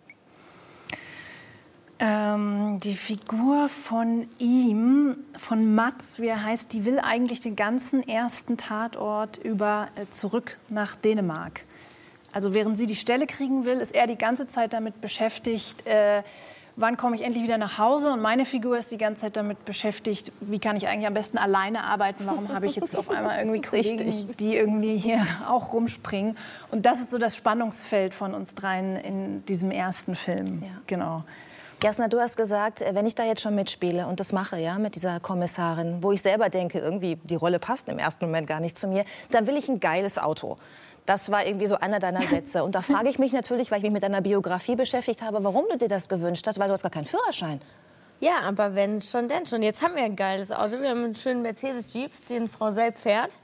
Ähm, 2.04 2.80
die 2.80 2.96
Figur 2.96 3.70
von 3.70 4.28
ihm, 4.40 5.18
von 5.38 5.76
Mats, 5.76 6.20
wie 6.20 6.30
er 6.30 6.44
heißt, 6.44 6.74
die 6.74 6.84
will 6.84 7.00
eigentlich 7.00 7.42
den 7.42 7.56
ganzen 7.56 8.02
ersten 8.02 8.58
Tatort 8.58 9.38
über 9.38 9.88
äh, 9.96 10.10
zurück 10.10 10.58
nach 10.68 10.96
Dänemark. 10.96 11.64
Also 12.34 12.56
während 12.56 12.80
sie 12.80 12.88
die 12.88 12.96
Stelle 12.96 13.28
kriegen 13.28 13.66
will, 13.66 13.78
ist 13.78 13.94
er 13.94 14.08
die 14.08 14.18
ganze 14.18 14.48
Zeit 14.48 14.74
damit 14.74 15.00
beschäftigt, 15.00 15.86
äh, 15.86 16.24
wann 16.76 16.98
komme 16.98 17.16
ich 17.16 17.22
endlich 17.22 17.44
wieder 17.44 17.60
nach 17.60 17.78
Hause. 17.78 18.12
Und 18.14 18.22
meine 18.24 18.46
Figur 18.46 18.80
ist 18.80 18.92
die 18.92 18.98
ganze 18.98 19.22
Zeit 19.22 19.38
damit 19.38 19.64
beschäftigt, 19.66 20.32
wie 20.42 20.58
kann 20.58 20.76
ich 20.78 20.88
eigentlich 20.88 21.06
am 21.06 21.14
besten 21.14 21.38
alleine 21.38 21.84
arbeiten. 21.84 22.26
Warum 22.26 22.50
habe 22.50 22.66
ich 22.66 22.76
jetzt 22.78 22.98
auf 22.98 23.10
einmal 23.12 23.38
irgendwie 23.38 23.62
Kollegen, 23.62 24.00
Richtig. 24.00 24.38
die 24.38 24.56
irgendwie 24.56 24.98
hier 24.98 25.24
auch 25.48 25.72
rumspringen. 25.72 26.36
Und 26.72 26.88
das 26.88 27.00
ist 27.00 27.12
so 27.12 27.20
das 27.20 27.36
Spannungsfeld 27.36 28.16
von 28.16 28.34
uns 28.34 28.56
dreien 28.56 28.96
in 28.96 29.46
diesem 29.46 29.70
ersten 29.70 30.16
Film. 30.16 30.64
Ja. 30.64 30.70
Genau. 30.88 31.24
Jasna, 31.84 32.10
du 32.10 32.20
hast 32.20 32.38
gesagt, 32.38 32.82
äh, 32.82 32.94
wenn 32.94 33.08
ich 33.08 33.16
da 33.16 33.24
jetzt 33.24 33.42
schon 33.42 33.56
mitspiele 33.56 34.06
und 34.06 34.20
das 34.20 34.34
mache, 34.34 34.60
ja, 34.60 34.78
mit 34.78 34.94
dieser 34.94 35.20
Kommissarin, 35.20 36.04
wo 36.04 36.12
ich 36.12 36.22
selber 36.22 36.50
denke, 36.50 36.78
irgendwie 36.78 37.16
die 37.24 37.36
Rolle 37.36 37.58
passt 37.58 37.90
im 37.90 37.98
ersten 37.98 38.26
Moment 38.26 38.46
gar 38.46 38.60
nicht 38.60 38.78
zu 38.78 38.88
mir, 38.88 39.04
dann 39.32 39.48
will 39.48 39.58
ich 39.58 39.68
ein 39.68 39.80
geiles 39.80 40.20
Auto. 40.20 40.58
Das 41.08 41.32
war 41.32 41.44
irgendwie 41.44 41.66
so 41.66 41.78
einer 41.78 41.98
deiner 41.98 42.22
Sätze. 42.22 42.64
Und 42.64 42.76
da 42.76 42.84
frage 42.84 43.10
ich 43.10 43.18
mich 43.18 43.34
natürlich, 43.34 43.72
weil 43.72 43.80
ich 43.80 43.84
mich 43.84 43.94
mit 43.94 44.04
deiner 44.04 44.22
Biografie 44.22 44.76
beschäftigt 44.76 45.24
habe, 45.24 45.44
warum 45.44 45.66
du 45.72 45.78
dir 45.80 45.88
das 45.88 46.08
gewünscht 46.08 46.46
hast, 46.46 46.60
weil 46.60 46.68
du 46.68 46.74
hast 46.74 46.84
gar 46.84 46.92
keinen 46.92 47.06
Führerschein. 47.06 47.60
Ja, 48.20 48.42
aber 48.44 48.76
wenn 48.76 49.02
schon, 49.02 49.28
denn 49.28 49.48
schon. 49.48 49.64
Jetzt 49.64 49.82
haben 49.82 49.96
wir 49.96 50.04
ein 50.04 50.16
geiles 50.16 50.52
Auto. 50.52 50.80
Wir 50.80 50.90
haben 50.90 51.04
einen 51.04 51.16
schönen 51.16 51.42
Mercedes-Jeep, 51.42 52.28
den 52.28 52.48
Frau 52.48 52.70
Selb 52.70 53.00
fährt. 53.00 53.36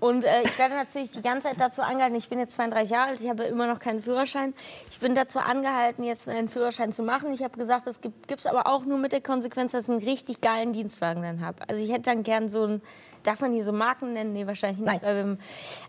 Und 0.00 0.24
äh, 0.24 0.42
ich 0.42 0.58
werde 0.58 0.74
natürlich 0.74 1.10
die 1.10 1.22
ganze 1.22 1.48
Zeit 1.48 1.60
dazu 1.60 1.82
angehalten, 1.82 2.16
ich 2.16 2.28
bin 2.28 2.38
jetzt 2.38 2.54
32 2.54 2.90
Jahre 2.90 3.10
alt, 3.10 3.20
ich 3.20 3.28
habe 3.28 3.44
immer 3.44 3.66
noch 3.66 3.78
keinen 3.78 4.02
Führerschein. 4.02 4.54
Ich 4.90 4.98
bin 4.98 5.14
dazu 5.14 5.38
angehalten, 5.38 6.02
jetzt 6.04 6.28
einen 6.28 6.48
Führerschein 6.48 6.92
zu 6.92 7.02
machen. 7.02 7.32
Ich 7.32 7.42
habe 7.42 7.56
gesagt, 7.58 7.86
das 7.86 8.00
gibt 8.00 8.30
es 8.30 8.46
aber 8.46 8.66
auch 8.66 8.86
nur 8.86 8.98
mit 8.98 9.12
der 9.12 9.20
Konsequenz, 9.20 9.72
dass 9.72 9.84
ich 9.84 9.90
einen 9.90 10.02
richtig 10.02 10.40
geilen 10.40 10.72
Dienstwagen 10.72 11.22
dann 11.22 11.44
habe. 11.44 11.58
Also 11.68 11.84
ich 11.84 11.90
hätte 11.90 12.02
dann 12.02 12.22
gern 12.22 12.48
so 12.48 12.64
einen, 12.64 12.82
darf 13.22 13.40
man 13.40 13.52
hier 13.52 13.64
so 13.64 13.72
Marken 13.72 14.14
nennen? 14.14 14.32
Nee, 14.32 14.46
wahrscheinlich 14.46 14.80
nicht. 14.80 15.02
Nein. 15.02 15.38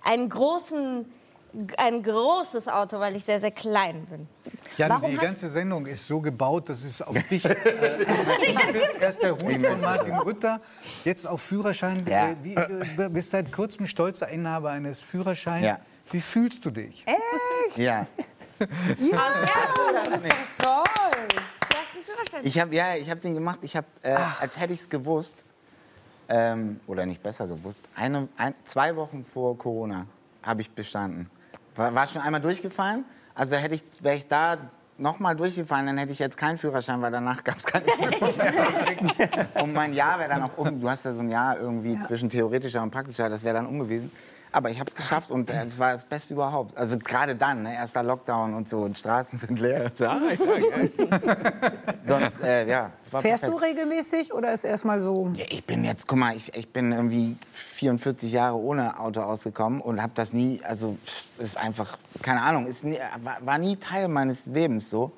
Einen 0.04 0.30
großen, 0.30 1.06
ein 1.78 2.02
großes 2.02 2.68
Auto, 2.68 3.00
weil 3.00 3.16
ich 3.16 3.24
sehr, 3.24 3.40
sehr 3.40 3.52
klein 3.52 4.06
bin. 4.06 4.28
Jan, 4.78 4.90
Warum 4.90 5.12
die 5.12 5.18
ganze 5.18 5.50
Sendung 5.50 5.86
ist 5.86 6.08
so 6.08 6.22
gebaut, 6.22 6.70
dass 6.70 6.84
es 6.84 7.02
auf 7.02 7.16
dich. 7.28 7.44
Äh, 7.46 7.56
erst 9.02 9.22
der 9.22 9.32
Ruf 9.34 9.52
von 9.52 9.82
Martin 9.82 10.16
Rütter, 10.16 10.62
jetzt 11.04 11.28
auch 11.28 11.40
Führerschein. 11.40 12.04
Ja. 12.08 12.30
Äh, 12.30 12.36
Wie, 12.44 12.56
du 12.56 13.10
bist 13.10 13.32
seit 13.32 13.52
kurzem 13.52 13.86
stolzer 13.86 14.30
Inhaber 14.30 14.72
eines 14.72 15.02
Führerscheins. 15.02 15.66
Ja. 15.66 15.78
Wie 16.12 16.22
fühlst 16.22 16.66
du 16.66 16.72
dich? 16.72 17.06
Ja. 17.78 18.06
das 18.60 20.26
ist 20.26 20.34
doch 20.58 20.66
toll. 20.66 20.84
Du 21.32 21.76
hast 21.78 21.96
einen 21.96 22.04
Führerschein. 22.04 22.42
Ich 22.44 22.60
habe 22.60 22.76
ja, 22.76 22.96
ich 22.96 23.10
habe 23.10 23.22
den 23.22 23.34
gemacht. 23.34 23.60
Ich 23.62 23.78
habe, 23.78 23.88
äh, 24.04 24.12
als 24.12 24.60
hätte 24.60 24.74
ich 24.74 24.82
es 24.82 24.90
gewusst, 24.90 25.46
ähm, 26.28 26.80
oder 26.88 27.06
nicht 27.06 27.24
besser 27.24 27.48
gewusst, 27.48 27.88
eine, 27.96 28.28
ein, 28.36 28.54
zwei 28.66 28.96
Wochen 28.98 29.24
vor 29.24 29.58
Corona 29.58 30.06
habe 30.44 30.62
ich 30.62 30.72
bestanden. 30.72 31.30
War, 31.76 31.94
war 31.94 32.08
schon 32.08 32.22
einmal 32.22 32.42
durchgefallen. 32.42 33.06
Also 33.36 33.56
hätte 33.56 33.76
ich, 33.76 33.84
wäre 34.02 34.16
ich 34.16 34.28
da 34.28 34.58
noch 34.98 35.20
mal 35.20 35.36
durchgefallen, 35.36 35.88
dann 35.88 35.98
hätte 35.98 36.12
ich 36.12 36.20
jetzt 36.20 36.38
keinen 36.38 36.58
Führerschein, 36.58 37.02
weil 37.02 37.12
danach 37.12 37.44
gab 37.44 37.58
es 37.58 37.66
keine 37.66 37.86
Prüfung 37.86 38.38
mehr. 38.38 39.48
Und 39.64 39.74
mein 39.74 39.94
Jahr 39.94 40.20
wäre 40.20 40.30
dann 40.30 40.44
auch 40.44 40.58
um. 40.58 40.80
Du 40.80 40.90
hast 40.90 41.06
ja 41.06 41.14
so 41.14 41.20
ein 41.20 41.30
Jahr 41.30 41.60
irgendwie 41.60 42.00
zwischen 42.00 42.30
theoretischer 42.30 42.84
und 42.84 42.92
praktischer, 42.92 43.30
das 43.30 43.44
wäre 43.44 43.56
dann 43.56 43.66
um 43.66 43.80
gewesen. 43.80 44.12
Aber 44.54 44.70
ich 44.70 44.80
habe 44.80 44.90
es 44.90 44.96
geschafft 44.96 45.32
und 45.32 45.50
es 45.50 45.80
war 45.80 45.94
das 45.94 46.04
Beste 46.04 46.34
überhaupt. 46.34 46.78
Also 46.78 46.98
gerade 46.98 47.36
dann, 47.36 47.64
ne, 47.64 47.74
erster 47.74 48.04
Lockdown 48.04 48.54
und 48.54 48.68
so 48.68 48.80
und 48.80 48.98
Straßen 48.98 49.40
sind 49.40 49.60
leer. 49.60 49.92
Ja, 50.00 50.20
ich 50.32 50.40
sag, 50.40 50.60
ja. 50.60 51.72
Sonst, 52.06 52.42
äh, 52.42 52.68
ja. 52.68 52.92
Fährst 53.20 53.44
du 53.44 53.52
perfekt. 53.52 53.78
regelmäßig 53.78 54.34
oder 54.34 54.52
ist 54.52 54.64
erstmal 54.64 55.00
so? 55.00 55.32
Ja, 55.36 55.46
ich 55.50 55.64
bin 55.64 55.84
jetzt, 55.86 56.08
guck 56.08 56.18
mal, 56.18 56.36
ich, 56.36 56.54
ich 56.56 56.68
bin 56.68 56.92
irgendwie 56.92 57.38
44 57.52 58.32
Jahre 58.32 58.58
ohne 58.58 59.00
Auto 59.00 59.22
ausgekommen 59.22 59.80
und 59.80 60.02
habe 60.02 60.12
das 60.16 60.34
nie, 60.34 60.60
also 60.64 60.98
ist 61.38 61.58
einfach, 61.58 61.98
keine 62.22 62.42
Ahnung, 62.42 62.68
ist 62.68 62.84
nie, 62.84 62.98
war, 63.24 63.38
war 63.42 63.58
nie 63.58 63.78
Teil 63.78 64.08
meines 64.08 64.46
Lebens 64.48 64.90
so. 64.90 65.12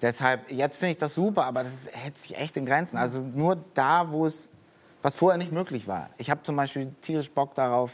Deshalb, 0.00 0.50
jetzt 0.50 0.78
finde 0.78 0.92
ich 0.92 0.98
das 0.98 1.14
super, 1.14 1.44
aber 1.44 1.62
das 1.62 1.88
hält 1.92 2.18
sich 2.18 2.36
echt 2.36 2.56
in 2.56 2.66
Grenzen. 2.66 2.96
Also 2.96 3.20
nur 3.20 3.56
da, 3.74 4.10
wo 4.10 4.26
es, 4.26 4.50
was 5.00 5.14
vorher 5.14 5.38
nicht 5.38 5.52
möglich 5.52 5.86
war. 5.86 6.10
Ich 6.16 6.30
habe 6.30 6.42
zum 6.42 6.56
Beispiel 6.56 6.92
tierisch 7.02 7.30
Bock 7.30 7.54
darauf, 7.54 7.90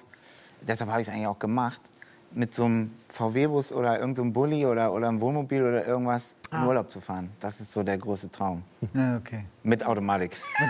deshalb 0.68 0.90
habe 0.90 1.00
ich 1.00 1.08
es 1.08 1.12
eigentlich 1.12 1.26
auch 1.26 1.38
gemacht, 1.38 1.80
mit 2.30 2.54
so 2.54 2.64
einem 2.66 2.92
VW-Bus 3.08 3.72
oder 3.72 3.98
irgendeinem 3.98 4.28
so 4.28 4.32
Bulli 4.32 4.66
oder, 4.66 4.92
oder 4.92 5.08
einem 5.08 5.20
Wohnmobil 5.20 5.62
oder 5.62 5.87
irgendwas 5.87 6.25
in 6.52 6.62
Urlaub 6.62 6.90
zu 6.90 7.00
fahren. 7.00 7.30
Das 7.40 7.58
ist 7.60 7.72
so 7.72 7.82
der 7.82 7.96
große 7.98 8.30
Traum. 8.30 8.62
Ja, 8.94 9.16
okay. 9.16 9.44
Mit 9.62 9.84
Automatik. 9.84 10.37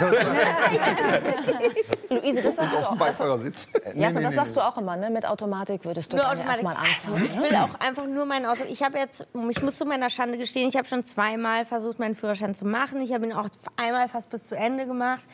Luise, 2.11 2.43
das 2.43 2.57
sagst 2.57 2.75
du 2.75 2.79
auch. 2.79 2.91
Das, 2.91 2.99
Beifahrersitz. 2.99 3.69
Jasna, 3.95 4.21
das 4.23 4.35
sagst 4.35 4.57
du 4.57 4.61
auch 4.61 4.77
immer, 4.79 4.97
ne? 4.97 5.11
Mit 5.11 5.27
Automatik 5.27 5.85
würdest 5.85 6.13
du 6.13 6.17
Nur 6.17 6.27
gerne 6.27 6.41
Automatik. 6.41 6.65
erstmal 6.65 6.77
Also, 6.77 7.13
anfangen. 7.13 7.27
ich 7.27 7.37
ne? 7.37 7.43
will 7.43 7.57
auch 7.57 7.81
einfach 7.87 8.07
nur 8.07 8.25
mein 8.25 8.47
Auto. 8.47 8.65
Ich 8.69 8.83
habe 8.83 8.99
jetzt, 8.99 9.27
ich 9.51 9.63
muss 9.63 9.77
zu 9.79 9.85
meiner 9.85 10.11
Schande 10.11 10.39
gestehen, 10.39 10.69
ich 10.69 10.77
habe 10.77 10.87
schon 10.89 11.05
zweimal 11.05 11.65
versucht, 11.65 11.99
meinen 11.99 12.15
Führerschein 12.15 12.55
zu 12.55 12.67
machen. 12.67 13.01
Ich 13.01 13.13
habe 13.13 13.27
ihn 13.27 13.33
auch 13.33 13.47
einmal 13.77 14.09
fast 14.09 14.31
bis 14.31 14.45
zu 14.45 14.57
Ende 14.57 14.87
gemacht. 14.87 15.27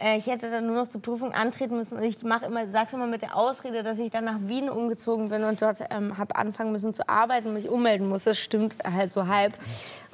Äh, 0.00 0.16
Ich 0.18 0.26
hätte 0.26 0.50
dann 0.50 0.66
nur 0.66 0.76
noch 0.76 0.88
zur 0.88 1.00
Prüfung 1.00 1.32
antreten 1.32 1.76
müssen. 1.76 1.96
Und 1.96 2.02
ich 2.04 2.22
mache 2.24 2.46
immer, 2.46 2.66
sag's 2.68 2.92
immer 2.92 3.06
mit 3.06 3.22
der 3.22 3.36
Ausrede, 3.36 3.82
dass 3.82 3.98
ich 3.98 4.10
dann 4.10 4.24
nach 4.24 4.38
Wien 4.40 4.68
umgezogen 4.68 5.28
bin 5.28 5.44
und 5.44 5.60
dort 5.62 5.78
ähm, 5.90 6.18
habe 6.18 6.34
anfangen 6.36 6.72
müssen 6.72 6.92
zu 6.94 7.08
arbeiten 7.08 7.48
und 7.48 7.54
mich 7.54 7.68
ummelden 7.68 8.08
muss. 8.08 8.24
Das 8.24 8.38
stimmt 8.38 8.76
halt 8.84 9.10
so 9.10 9.26
halb. 9.28 9.52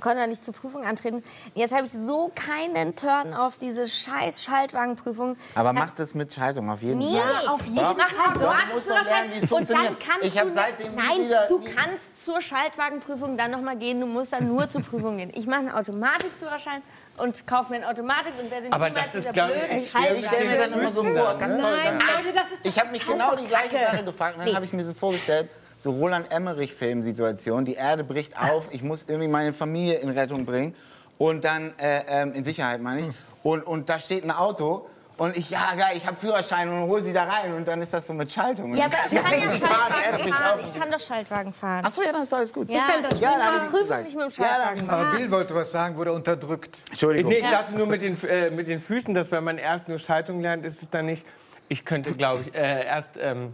Konnte 0.00 0.18
dann 0.20 0.30
nicht 0.30 0.44
zur 0.44 0.54
Prüfung 0.54 0.84
antreten. 0.84 1.24
Jetzt 1.54 1.74
habe 1.74 1.84
ich 1.86 1.92
so 1.92 2.30
keinen 2.34 2.94
Turn 2.94 3.34
auf 3.34 3.56
diese 3.58 3.88
scheiß 3.88 4.44
Schaltwagenprüfung. 4.44 5.36
Aber 5.56 5.72
mach 5.72 5.90
das 5.90 6.14
mit 6.14 6.32
Schaltung 6.32 6.70
auf 6.70 6.82
jeden 6.82 6.98
Nee, 6.98 7.16
Fall. 7.16 7.48
auf 7.48 7.64
jeden 7.66 7.78
Fall. 7.78 7.94
du 8.34 8.74
musst 8.74 8.88
doch 8.90 9.04
lernen, 9.04 9.30
wie 9.34 9.44
es 9.44 9.50
und 9.50 9.68
dann 9.70 9.98
kannst 9.98 10.22
Ich 10.24 10.38
hab 10.38 10.46
du 10.46 10.54
seitdem 10.54 10.94
nein, 10.94 11.24
wieder- 11.26 11.46
du 11.48 11.60
kannst 11.60 12.24
zur 12.24 12.40
Schaltwagenprüfung 12.40 13.36
dann 13.36 13.50
noch 13.50 13.60
mal 13.60 13.76
gehen. 13.76 13.98
Du 14.00 14.06
musst 14.06 14.32
dann 14.32 14.46
nur 14.46 14.70
zur 14.70 14.82
Prüfung 14.82 15.16
gehen. 15.16 15.32
Ich 15.34 15.46
mache 15.46 15.60
einen 15.60 15.72
Automatikführerschein 15.72 16.82
und 17.18 17.46
kaufe 17.46 17.70
mir 17.70 17.76
eine 17.76 17.88
Automatik 17.88 18.32
und 18.40 18.50
werde 18.50 18.66
Aber 18.70 18.90
das 18.90 19.14
ist, 19.14 19.28
dieser 19.28 19.32
glaub 19.32 19.50
ich, 19.50 19.82
Ich 19.82 19.90
stelle 20.26 20.44
mir 20.48 20.58
dann 20.58 20.72
immer 20.72 20.88
so 20.88 21.04
vor, 21.04 21.38
ganz 21.38 21.60
toll. 21.60 21.70
Nein, 21.72 21.98
Ganz 21.98 22.02
Leute, 22.02 22.32
das 22.34 22.52
ist 22.52 22.64
doch 22.64 22.70
ich 22.70 22.78
habe 22.80 22.90
mich 22.90 23.06
genau 23.06 23.36
die 23.36 23.46
gleiche 23.46 23.78
Sache 23.78 24.04
gefragt 24.04 24.38
und 24.38 24.46
dann 24.46 24.54
habe 24.54 24.64
ich 24.64 24.72
mir 24.72 24.84
so 24.84 24.94
vorgestellt, 24.94 25.48
so 25.78 25.90
Roland 25.90 26.32
Emmerich-Filmsituation, 26.32 27.64
die 27.64 27.74
Erde 27.74 28.04
bricht 28.04 28.38
auf, 28.38 28.68
ich 28.70 28.82
muss 28.82 29.04
irgendwie 29.08 29.28
meine 29.28 29.52
Familie 29.52 29.98
in 29.98 30.08
Rettung 30.08 30.44
bringen 30.44 30.74
und 31.18 31.44
dann, 31.44 31.74
äh, 31.78 32.02
ähm, 32.08 32.32
in 32.34 32.44
Sicherheit 32.44 32.80
meine 32.80 33.02
ich, 33.02 33.08
und, 33.42 33.64
und 33.64 33.88
da 33.88 33.98
steht 33.98 34.24
ein 34.24 34.30
Auto 34.30 34.88
und 35.18 35.36
ich, 35.36 35.50
ja 35.50 35.60
geil, 35.76 35.96
ich 35.96 36.06
habe 36.06 36.16
Führerschein 36.16 36.68
und 36.70 36.88
hole 36.88 37.02
sie 37.02 37.12
da 37.12 37.24
rein 37.24 37.52
und 37.54 37.68
dann 37.68 37.82
ist 37.82 37.92
das 37.92 38.06
so 38.06 38.14
mit 38.14 38.32
Schaltung. 38.32 38.74
Ja, 38.74 38.86
aber 38.86 38.94
ich 39.10 39.22
kann 39.22 39.32
ja 39.32 39.50
fahren, 39.68 39.92
Schaltwagen 39.92 40.32
fahren. 40.32 40.54
auf. 40.60 40.64
Ich 40.64 40.80
kann 40.80 40.90
doch 40.90 41.00
Schaltwagen 41.00 41.52
fahren. 41.52 41.82
Ach 41.86 41.90
so, 41.90 42.02
ja, 42.02 42.12
dann 42.12 42.22
ist 42.22 42.32
alles 42.32 42.52
gut. 42.52 42.70
Ja, 42.70 42.80
fänd 42.82 43.04
das 43.04 43.20
Ja, 43.20 43.32
super. 43.32 43.64
ich 43.72 43.80
gesagt. 43.80 44.04
nicht 44.04 44.16
mit 44.16 44.24
dem 44.24 44.30
Ja, 44.42 44.48
Schaltwagen. 44.48 44.86
da- 44.88 44.92
Aber 44.94 45.10
Bill 45.16 45.30
wollte 45.30 45.54
was 45.54 45.70
sagen, 45.70 45.96
wurde 45.96 46.12
unterdrückt. 46.12 46.78
Entschuldigung. 46.88 47.30
Nee, 47.32 47.38
ich 47.40 47.48
dachte 47.48 47.76
nur 47.76 47.86
mit 47.86 48.00
den, 48.02 48.16
äh, 48.24 48.50
mit 48.50 48.68
den 48.68 48.80
Füßen, 48.80 49.12
dass 49.12 49.30
wenn 49.32 49.44
man 49.44 49.58
erst 49.58 49.88
nur 49.88 49.98
Schaltung 49.98 50.40
lernt, 50.40 50.64
ist 50.64 50.82
es 50.82 50.88
dann 50.90 51.06
nicht. 51.06 51.26
Ich 51.68 51.84
könnte, 51.84 52.12
glaube 52.12 52.42
ich, 52.42 52.54
äh, 52.54 52.86
erst 52.86 53.18
ähm, 53.20 53.52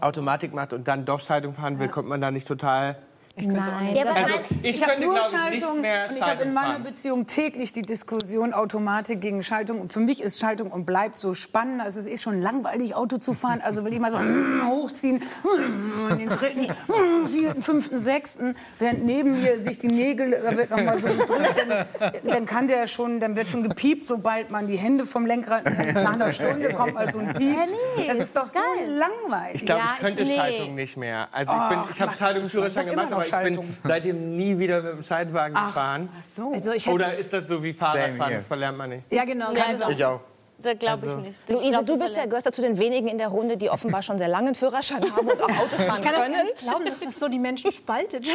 Automatik 0.00 0.52
macht 0.54 0.72
und 0.72 0.88
dann 0.88 1.04
doch 1.04 1.20
Schaltung 1.20 1.52
fahren 1.52 1.78
will, 1.78 1.88
kommt 1.88 2.08
man 2.08 2.20
da 2.20 2.30
nicht 2.30 2.48
total. 2.48 2.96
Nein, 3.36 3.96
Ja, 3.96 4.04
Also 4.06 4.20
ich, 4.62 4.76
Ich 4.76 4.82
habe 4.82 4.92
könnte, 4.92 5.06
nur 5.06 5.14
glaube 5.16 5.28
ich, 5.32 5.60
Schaltung 5.62 5.72
nicht 5.74 5.82
mehr 5.82 6.06
und 6.08 6.16
ich 6.16 6.22
habe 6.22 6.42
in 6.44 6.52
meiner 6.54 6.68
fahren. 6.74 6.82
Beziehung 6.84 7.26
täglich 7.26 7.72
die 7.72 7.82
Diskussion 7.82 8.52
Automatik 8.52 9.20
gegen 9.20 9.42
Schaltung. 9.42 9.80
Und 9.80 9.92
für 9.92 9.98
mich 9.98 10.22
ist 10.22 10.38
Schaltung 10.38 10.70
und 10.70 10.86
bleibt 10.86 11.18
so 11.18 11.34
spannend. 11.34 11.82
Es 11.84 11.96
ist 11.96 12.06
eh 12.06 12.16
schon 12.16 12.40
langweilig, 12.40 12.94
Auto 12.94 13.18
zu 13.18 13.32
fahren. 13.32 13.60
Also 13.60 13.84
will 13.84 13.92
ich 13.92 13.98
mal 13.98 14.12
so 14.12 14.18
hochziehen, 14.66 15.20
in 16.10 16.18
den 16.18 16.28
dritten, 16.28 16.68
vierten, 17.26 17.60
fünften, 17.60 17.98
sechsten, 17.98 18.54
während 18.78 19.04
neben 19.04 19.42
mir 19.42 19.58
sich 19.58 19.80
die 19.80 19.88
Nägel, 19.88 20.40
da 20.42 20.56
wird 20.56 20.70
noch 20.70 20.82
mal 20.82 20.96
so 20.96 21.08
gedrückt, 21.08 21.66
dann, 21.68 22.12
dann 22.24 22.46
kann 22.46 22.68
der 22.68 22.86
schon, 22.86 23.18
dann 23.18 23.34
wird 23.34 23.48
schon 23.48 23.64
gepiept, 23.68 24.06
sobald 24.06 24.50
man 24.50 24.68
die 24.68 24.76
Hände 24.76 25.06
vom 25.06 25.26
Lenkrad, 25.26 25.64
nach 25.94 26.12
einer 26.12 26.30
Stunde 26.30 26.72
kommt 26.72 26.94
mal 26.94 27.10
so 27.10 27.18
ein 27.18 27.32
Pieps. 27.34 27.72
Ja, 27.72 27.78
nee, 27.98 28.06
das 28.06 28.18
ist 28.18 28.36
doch 28.36 28.46
so 28.46 28.60
geil. 28.60 28.88
langweilig. 28.96 29.56
Ich 29.56 29.66
glaube, 29.66 29.82
ich 29.94 30.00
könnte 30.00 30.22
ich- 30.22 30.28
nee. 30.28 30.36
Schaltung 30.36 30.74
nicht 30.76 30.96
mehr. 30.96 31.26
Also 31.32 31.52
ich, 31.52 31.68
bin, 31.68 31.78
Ach, 31.82 31.90
ich 31.90 32.00
habe 32.00 32.12
Schaltungsführerschein 32.12 32.86
gemacht, 32.86 33.23
Ich 33.24 33.56
bin 33.56 33.76
seitdem 33.82 34.36
nie 34.36 34.58
wieder 34.58 34.82
mit 34.82 34.92
dem 34.94 35.02
Schaltwagen 35.02 35.54
gefahren. 35.54 36.08
so. 36.22 36.52
Also 36.52 36.90
Oder 36.90 37.14
ist 37.16 37.32
das 37.32 37.48
so 37.48 37.62
wie 37.62 37.72
Fahrradfahren? 37.72 38.34
Das 38.34 38.46
verlernt 38.46 38.78
man 38.78 38.90
nicht. 38.90 39.12
ja, 39.12 39.24
genau. 39.24 39.52
Ja, 39.52 39.66
also, 39.66 39.90
Ich 39.90 40.04
auch. 40.04 40.20
Da 40.58 40.72
glaube 40.74 41.02
Also 41.06 41.18
ich 41.20 41.26
nicht. 41.26 41.42
Ich 41.46 41.50
Luise, 41.54 41.70
glaub, 41.70 41.86
du 41.86 41.98
bist 41.98 42.16
ja, 42.16 42.24
gehörst 42.26 42.46
ja 42.46 42.52
zu 42.52 42.62
den 42.62 42.78
wenigen 42.78 43.08
in 43.08 43.18
der 43.18 43.28
Runde, 43.28 43.56
die 43.56 43.68
offenbar 43.70 44.02
schon 44.02 44.16
sehr 44.18 44.28
lange 44.28 44.46
einen 44.46 44.54
Führerschein 44.54 45.02
haben 45.14 45.28
und 45.28 45.42
auch 45.42 45.48
Auto 45.60 45.76
fahren 45.76 46.00
Ich 46.02 46.10
kann 46.10 46.14
können. 46.22 46.42
nicht 46.42 46.58
glauben, 46.58 46.84
dass 46.86 47.00
das 47.00 47.18
so 47.18 47.28
die 47.28 47.38
Menschen 47.38 47.70
spaltet. 47.72 48.26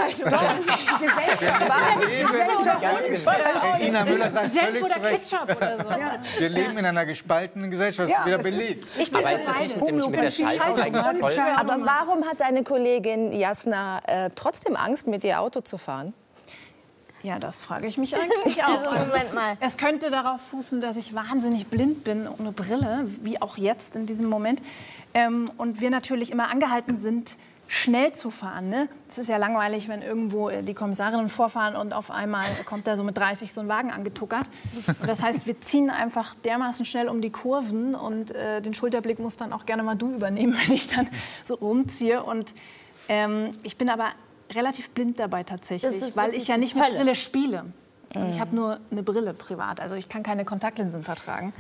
Ina 3.82 4.06
Müller 4.06 4.30
sagt 4.32 4.48
völlig 4.50 4.84
oder. 4.84 4.96
Ketchup 5.00 5.56
oder 5.58 5.84
so. 5.84 5.90
Wir 6.40 6.50
leben 6.50 6.78
in 6.78 6.86
einer 6.86 7.06
gespaltenen 7.06 7.72
Gesellschaft, 7.72 8.10
Ja, 8.10 8.26
wieder 8.26 8.38
beliebt. 8.38 8.86
Ich 8.98 9.12
bin 9.12 9.20
Aber 9.26 9.30
für 9.30 9.36
ist 9.36 9.48
das 9.48 9.58
nicht 9.60 9.80
beides. 9.80 9.86
nämlich 9.92 10.08
mit 10.08 10.22
der 10.22 10.32
Schaltung 10.32 10.80
eigentlich 10.80 11.20
toll? 11.20 11.34
Aber 11.58 11.78
warum 11.86 12.26
hat 12.26 12.40
deine 12.42 12.64
Kollegin 12.64 13.32
Jasna 13.32 14.00
äh, 14.08 14.30
trotzdem 14.36 14.76
Angst, 14.76 15.08
mit 15.08 15.24
dir 15.24 15.42
Auto 15.42 15.62
zu 15.62 15.78
fahren? 15.78 16.14
Ja, 17.24 17.40
das 17.40 17.60
frage 17.60 17.88
ich 17.88 17.98
mich 17.98 18.16
eigentlich 18.16 18.64
auch. 18.64 18.92
Also, 18.92 19.12
Moment 19.12 19.34
mal. 19.34 19.58
Es 19.60 19.78
könnte 19.78 20.10
darauf 20.10 20.42
fußen, 20.42 20.80
dass 20.82 20.98
ich 20.98 21.14
wahnsinnig 21.14 21.68
blind 21.68 22.04
bin 22.04 22.28
ohne 22.28 22.52
Brille, 22.52 23.06
wie 23.24 23.42
auch 23.42 23.58
jetzt 23.58 23.96
in 23.96 24.06
diesem 24.06 24.30
Moment. 24.30 24.62
Ähm, 25.14 25.50
und 25.58 25.82
wir 25.82 25.90
natürlich 25.90 26.32
immer 26.32 26.50
angehalten 26.50 26.98
sind, 26.98 27.36
schnell 27.70 28.14
zu 28.14 28.32
fahren. 28.32 28.70
Ne? 28.70 28.90
Es 29.08 29.20
ist 29.20 29.30
ja 29.30 29.38
langweilig, 29.38 29.88
wenn 29.88 30.02
irgendwo 30.02 30.50
äh, 30.50 30.64
die 30.64 30.74
Kommissarinnen 30.74 31.30
vorfahren 31.30 31.76
und 31.76 31.94
auf 31.94 32.10
einmal 32.10 32.46
kommt 32.66 32.88
da 32.88 32.96
so 32.96 33.04
mit 33.04 33.16
30 33.16 33.54
so 33.54 33.62
ein 33.62 33.68
Wagen 33.68 33.92
angetuckert. 33.92 34.50
Und 34.88 35.08
das 35.08 35.22
heißt, 35.22 35.46
wir 35.46 35.62
ziehen 35.62 35.92
einfach 35.92 36.34
dermaßen 36.34 36.84
schnell 36.86 37.08
um 37.08 37.22
die 37.22 37.30
Kurven 37.30 37.94
und 37.94 38.32
äh, 38.32 38.62
den 38.62 38.74
Schulterblick 38.74 39.20
muss 39.20 39.38
dann 39.38 39.54
auch 39.54 39.68
gerne 39.68 39.84
mal 39.84 39.96
du 39.96 40.12
übernehmen, 40.12 40.58
wenn 40.68 40.76
ich 40.76 40.88
dann 40.88 41.08
so 41.46 41.56
rumziehe. 41.56 42.24
Und 42.24 42.56
ähm, 43.08 43.52
ich 43.62 43.78
bin 43.78 43.90
aber 43.90 44.08
relativ 44.54 44.90
blind 44.92 45.20
dabei 45.20 45.44
tatsächlich, 45.44 46.16
weil 46.16 46.34
ich 46.34 46.48
ja 46.48 46.58
nicht 46.58 46.76
mit 46.76 46.84
Hölle. 46.84 46.98
Brille 46.98 47.16
spiele. 47.16 47.66
Und 48.16 48.30
Ich 48.32 48.40
habe 48.40 48.56
nur 48.56 48.80
eine 48.92 49.04
Brille 49.04 49.34
privat, 49.34 49.80
also 49.80 49.96
ich 49.96 50.10
kann 50.10 50.24
keine 50.24 50.46
Kontaktlinsen 50.46 51.04
vertragen. 51.04 51.54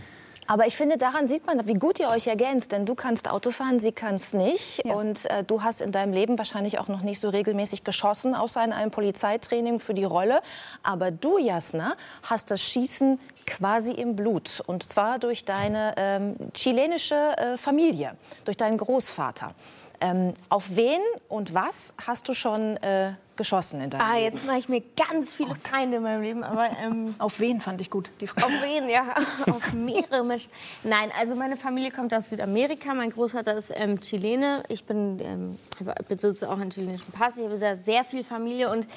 Aber 0.50 0.66
ich 0.66 0.76
finde, 0.76 0.98
daran 0.98 1.28
sieht 1.28 1.46
man, 1.46 1.68
wie 1.68 1.76
gut 1.76 2.00
ihr 2.00 2.10
euch 2.10 2.26
ergänzt. 2.26 2.72
Denn 2.72 2.88
du 2.88 2.96
kannst 2.96 3.30
Auto 3.30 3.52
fahren, 3.52 3.80
sie 3.80 3.92
kann 3.92 4.16
es 4.16 4.34
nicht. 4.34 4.84
Ja. 4.84 4.96
Und 4.96 5.30
äh, 5.30 5.44
du 5.44 5.62
hast 5.62 5.80
in 5.80 5.92
deinem 5.92 6.12
Leben 6.12 6.40
wahrscheinlich 6.40 6.80
auch 6.80 6.88
noch 6.88 7.02
nicht 7.02 7.20
so 7.20 7.30
regelmäßig 7.30 7.84
geschossen, 7.84 8.34
außer 8.34 8.66
in 8.66 8.74
einem 8.74 8.90
Polizeitraining 8.90 9.80
für 9.80 9.94
die 9.94 10.06
Rolle. 10.06 10.42
Aber 10.82 11.12
du, 11.12 11.38
Jasna, 11.38 11.96
hast 12.24 12.50
das 12.50 12.64
Schießen 12.64 13.20
quasi 13.46 13.94
im 13.94 14.16
Blut. 14.16 14.64
Und 14.66 14.92
zwar 14.92 15.20
durch 15.20 15.46
deine 15.46 15.94
ähm, 15.98 16.36
chilenische 16.56 17.38
äh, 17.38 17.56
Familie, 17.56 18.16
durch 18.46 18.58
deinen 18.58 18.80
Großvater. 18.80 19.54
Ähm, 20.02 20.34
auf 20.50 20.76
wen 20.76 21.02
und 21.28 21.54
was 21.54 21.94
hast 22.08 22.30
du 22.30 22.34
schon 22.34 22.78
äh, 22.78 23.12
geschossen 23.36 23.82
in 23.82 23.90
deinem 23.90 24.02
Ah, 24.02 24.14
Leben? 24.14 24.24
jetzt 24.26 24.46
mache 24.46 24.58
ich 24.58 24.70
mir 24.70 24.82
ganz 24.96 25.34
viele 25.34 25.56
Feinde 25.56 25.98
in 25.98 26.04
meinem 26.04 26.22
Leben, 26.22 26.44
aber 26.44 26.70
ähm, 26.82 27.14
Auf 27.20 27.40
wen 27.42 27.60
fand 27.60 27.82
ich 27.82 27.90
gut, 27.90 28.10
die 28.22 28.28
Frage. 28.28 28.48
auf 28.48 28.52
wen, 28.64 28.88
ja, 28.90 29.04
auf 29.54 29.74
mehrere 29.74 30.24
Menschen. 30.24 30.50
Nein, 30.84 31.12
also 31.20 31.36
meine 31.36 31.58
Familie 31.58 31.92
kommt 31.92 32.14
aus 32.14 32.30
Südamerika. 32.30 32.94
Mein 32.94 33.10
Großvater 33.10 33.54
ist 33.56 33.74
ähm, 33.76 34.00
Chilene. 34.00 34.64
Ich 34.70 34.86
bin, 34.86 35.20
ähm, 35.22 35.60
besitze 36.08 36.50
auch 36.50 36.58
einen 36.60 36.70
chilenischen 36.72 37.12
Pass. 37.12 37.38
Ich 37.38 37.44
habe 37.44 37.58
sehr, 37.58 37.76
sehr 37.76 38.04
viel 38.06 38.24
Familie 38.24 38.70
und 38.72 38.88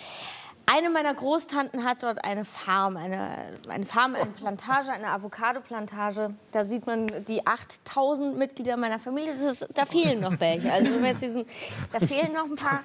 eine 0.67 0.91
meiner 0.91 1.15
Großtanten 1.15 1.85
hat 1.85 2.03
dort 2.03 2.25
eine 2.25 2.45
Farm, 2.45 2.97
eine, 2.97 3.29
eine 3.69 3.85
Farm, 3.85 4.15
eine 4.15 4.31
Plantage, 4.31 4.93
eine 4.93 5.09
Avocado-Plantage. 5.09 6.35
Da 6.53 6.65
sieht 6.65 6.87
man 6.87 7.09
die 7.25 7.47
8000 7.47 8.37
Mitglieder 8.37 8.77
meiner 8.77 8.99
Familie. 8.99 9.33
Ist, 9.33 9.67
da 9.75 9.87
fehlen 9.87 10.21
noch 10.21 10.39
welche. 10.41 10.73
Also 10.73 10.93
jetzt 11.05 11.23
diesen, 11.23 11.47
da 11.93 11.99
fehlen 12.01 12.33
noch 12.33 12.45
ein 12.45 12.57
paar. 12.57 12.81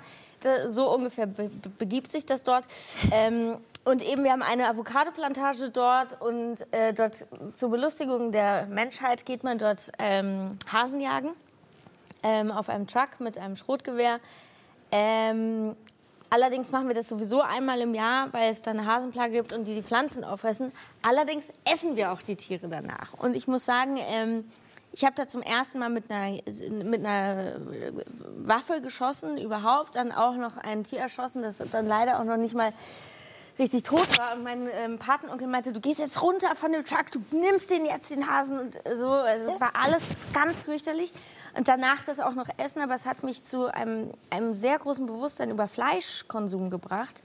So 0.67 0.93
ungefähr 0.93 1.25
be 1.25 1.49
begibt 1.79 2.11
sich 2.11 2.25
das 2.25 2.43
dort. 2.43 2.65
Ähm, 3.11 3.57
und 3.85 4.07
eben, 4.07 4.23
wir 4.23 4.31
haben 4.31 4.43
eine 4.43 4.69
Avocado-Plantage 4.69 5.71
dort 5.71 6.21
und 6.21 6.71
äh, 6.71 6.93
dort 6.93 7.25
zur 7.55 7.71
Belustigung 7.71 8.31
der 8.31 8.67
Menschheit 8.67 9.25
geht 9.25 9.43
man 9.43 9.57
dort 9.57 9.91
ähm, 9.97 10.59
Hasen 10.71 11.01
jagen 11.01 11.31
ähm, 12.21 12.51
auf 12.51 12.69
einem 12.69 12.85
Truck 12.87 13.19
mit 13.19 13.37
einem 13.37 13.55
Schrotgewehr. 13.55 14.19
Ähm, 14.91 15.75
allerdings 16.29 16.71
machen 16.71 16.87
wir 16.87 16.95
das 16.95 17.09
sowieso 17.09 17.41
einmal 17.41 17.81
im 17.81 17.93
Jahr, 17.93 18.31
weil 18.33 18.49
es 18.49 18.61
dann 18.61 18.79
eine 18.79 18.87
Hasenplage 18.87 19.33
gibt 19.33 19.53
und 19.53 19.67
die 19.67 19.75
die 19.75 19.83
Pflanzen 19.83 20.23
auffressen. 20.23 20.71
Allerdings 21.01 21.51
essen 21.71 21.95
wir 21.95 22.11
auch 22.11 22.21
die 22.21 22.35
Tiere 22.35 22.67
danach. 22.67 23.13
Und 23.13 23.35
ich 23.35 23.47
muss 23.47 23.65
sagen, 23.65 23.97
ähm, 23.97 24.45
ich 24.91 25.03
habe 25.03 25.15
da 25.15 25.27
zum 25.27 25.41
ersten 25.41 25.79
Mal 25.79 25.89
mit 25.89 26.09
einer, 26.09 26.39
mit 26.83 27.05
einer 27.05 27.55
Waffe 28.37 28.81
geschossen, 28.81 29.37
überhaupt. 29.37 29.95
Dann 29.95 30.11
auch 30.11 30.35
noch 30.35 30.57
ein 30.57 30.83
Tier 30.83 30.99
erschossen, 30.99 31.43
das 31.43 31.61
dann 31.71 31.87
leider 31.87 32.19
auch 32.19 32.23
noch 32.23 32.37
nicht 32.37 32.55
mal 32.55 32.73
richtig 33.59 33.83
tot 33.83 34.17
war. 34.17 34.35
Und 34.35 34.43
mein 34.43 34.67
ähm, 34.73 34.97
Patenonkel 34.97 35.47
meinte, 35.47 35.73
du 35.73 35.79
gehst 35.79 35.99
jetzt 35.99 36.21
runter 36.21 36.55
von 36.55 36.71
dem 36.71 36.85
Truck, 36.85 37.11
du 37.11 37.19
nimmst 37.31 37.71
den 37.71 37.85
jetzt, 37.85 38.11
den 38.11 38.29
Hasen. 38.29 38.59
Und 38.59 38.79
so, 38.95 39.09
also 39.09 39.51
es 39.51 39.59
war 39.59 39.71
alles 39.81 40.03
ganz 40.33 40.59
fürchterlich. 40.59 41.11
Und 41.57 41.67
danach 41.67 42.03
das 42.05 42.19
auch 42.19 42.33
noch 42.33 42.47
essen, 42.57 42.81
aber 42.81 42.95
es 42.95 43.05
hat 43.05 43.23
mich 43.23 43.43
zu 43.43 43.73
einem, 43.73 44.11
einem 44.29 44.53
sehr 44.53 44.77
großen 44.77 45.05
Bewusstsein 45.05 45.49
über 45.49 45.67
Fleischkonsum 45.67 46.69
gebracht. 46.69 47.23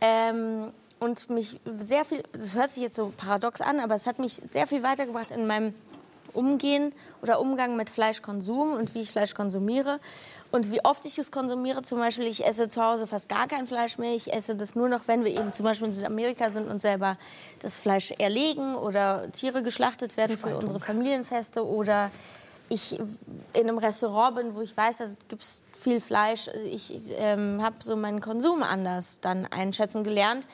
Ähm, 0.00 0.72
und 0.98 1.30
mich 1.30 1.58
sehr 1.78 2.04
viel, 2.04 2.22
das 2.32 2.54
hört 2.54 2.70
sich 2.70 2.82
jetzt 2.82 2.96
so 2.96 3.12
paradox 3.16 3.62
an, 3.62 3.80
aber 3.80 3.94
es 3.94 4.06
hat 4.06 4.18
mich 4.18 4.34
sehr 4.44 4.66
viel 4.66 4.82
weitergebracht 4.82 5.30
in 5.30 5.46
meinem 5.46 5.74
Umgehen 6.34 6.92
oder 7.22 7.40
Umgang 7.40 7.76
mit 7.76 7.90
Fleischkonsum 7.90 8.74
und 8.74 8.94
wie 8.94 9.00
ich 9.00 9.10
Fleisch 9.10 9.34
konsumiere 9.34 9.98
und 10.52 10.72
wie 10.72 10.84
oft 10.84 11.04
ich 11.04 11.18
es 11.18 11.30
konsumiere. 11.30 11.82
Zum 11.82 11.98
Beispiel, 11.98 12.26
ich 12.26 12.44
esse 12.44 12.68
zu 12.68 12.82
Hause 12.82 13.06
fast 13.06 13.28
gar 13.28 13.46
kein 13.46 13.66
Fleisch 13.66 13.98
mehr. 13.98 14.14
Ich 14.14 14.32
esse 14.32 14.56
das 14.56 14.74
nur 14.74 14.88
noch, 14.88 15.02
wenn 15.06 15.24
wir 15.24 15.32
eben 15.32 15.52
zum 15.52 15.64
Beispiel 15.64 15.88
in 15.88 15.94
Südamerika 15.94 16.50
sind 16.50 16.68
und 16.68 16.82
selber 16.82 17.16
das 17.60 17.76
Fleisch 17.76 18.12
erlegen 18.18 18.74
oder 18.74 19.30
Tiere 19.32 19.62
geschlachtet 19.62 20.16
werden 20.16 20.36
für 20.36 20.56
unsere 20.56 20.80
Familienfeste 20.80 21.64
oder 21.66 22.10
ich 22.68 22.98
in 23.52 23.68
einem 23.68 23.78
Restaurant 23.78 24.36
bin, 24.36 24.54
wo 24.54 24.60
ich 24.60 24.76
weiß, 24.76 24.98
da 24.98 25.06
gibt 25.28 25.42
es 25.42 25.64
viel 25.72 26.00
Fleisch. 26.00 26.48
Ich, 26.72 26.94
ich 26.94 27.12
ähm, 27.16 27.60
habe 27.62 27.76
so 27.80 27.96
meinen 27.96 28.20
Konsum 28.20 28.62
anders 28.62 29.20
dann 29.20 29.46
einschätzen 29.46 30.04
gelernt, 30.04 30.46